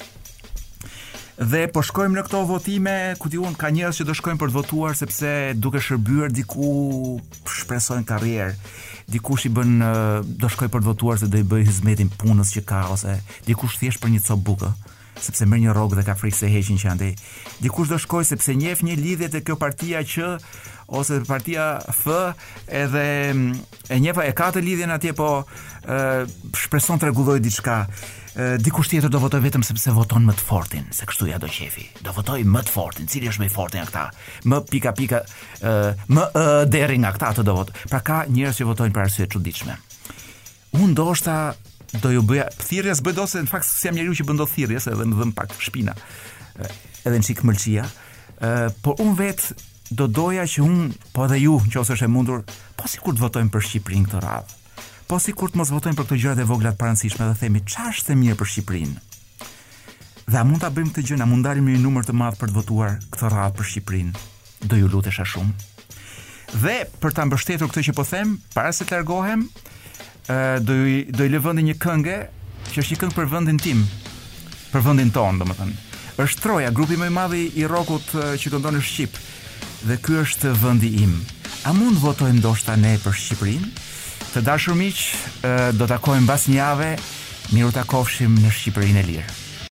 [1.40, 4.56] dhe po shkojmë në këto votime, ku diun ka njerëz që do shkojnë për të
[4.58, 7.18] votuar sepse duke shërbyer diku
[7.48, 8.54] shpresojnë karrierë.
[9.10, 9.80] Dikush i bën
[10.38, 13.16] do shkoj për të votuar se do i bëj hizmetin punës që ka ose
[13.48, 14.74] dikush thjesht për një copë bukë
[15.24, 17.10] sepse merr një rrogë dhe ka frikë se heqin që andej.
[17.64, 20.34] Dikush do shkoj sepse njeh një lidhje te kjo partia që
[21.00, 22.10] ose partia F
[22.68, 23.04] edhe
[23.34, 23.60] mm,
[23.94, 25.30] e njeva e ka të lidhjen atje po
[26.56, 27.82] shpreson të rregulloj diçka.
[28.62, 31.88] Dikush tjetër do votoj vetëm sepse voton më të fortin, se kështu ja do qefi.
[32.06, 34.04] Do votoj më të fortin, cili është më i fortin nga këta?
[34.54, 35.24] Më pika pika,
[36.08, 37.76] më e, deri nga këta të do votoj.
[37.92, 39.76] Pra ka njerëz që votojnë për arsye çuditshme.
[40.78, 41.36] Unë ndoshta
[41.98, 44.88] do ju bëja thirrjes bëj se në fakt si jam njeriu që bën dosë thirrjes
[44.92, 45.96] edhe më dhëm pak shpina.
[46.62, 46.70] Eh,
[47.06, 47.86] edhe në çik mëlçia.
[47.86, 49.42] Ë eh, po un vet
[49.92, 52.44] do doja që un po edhe ju nëse është e mundur
[52.78, 54.58] po sikur të votojmë për Shqipërinë këtë radhë.
[55.10, 58.14] Po sikur të mos votojmë për këto gjërat e vogla të dhe themi çfarë është
[58.14, 59.00] e mirë për Shqipërinë.
[60.30, 62.38] Dhe a mund ta bëjmë këtë gjë, a mund dalim me një numër të madh
[62.38, 64.28] për të votuar këtë radhë për Shqipërinë?
[64.70, 65.66] Do ju lutesha shumë.
[66.62, 69.48] Dhe për ta mbështetur këtë që po them, para se të largohem,
[70.62, 72.18] do i do i lë vendi një këngë
[72.70, 73.80] që është një këngë për vendin tim.
[74.70, 75.78] Për vendin ton, domethënë.
[76.22, 79.18] Është Troja, grupi më i madh i rockut që këndon në Shqip.
[79.90, 81.16] Dhe ky është vendi im.
[81.68, 83.70] A mund votojmë ndoshta ne për Shqipërinë?
[84.30, 85.02] Të dashur miq,
[85.80, 86.90] do takojmë mbas një jave.
[87.50, 89.48] Miru takofshim në Shqipërinë e lirë.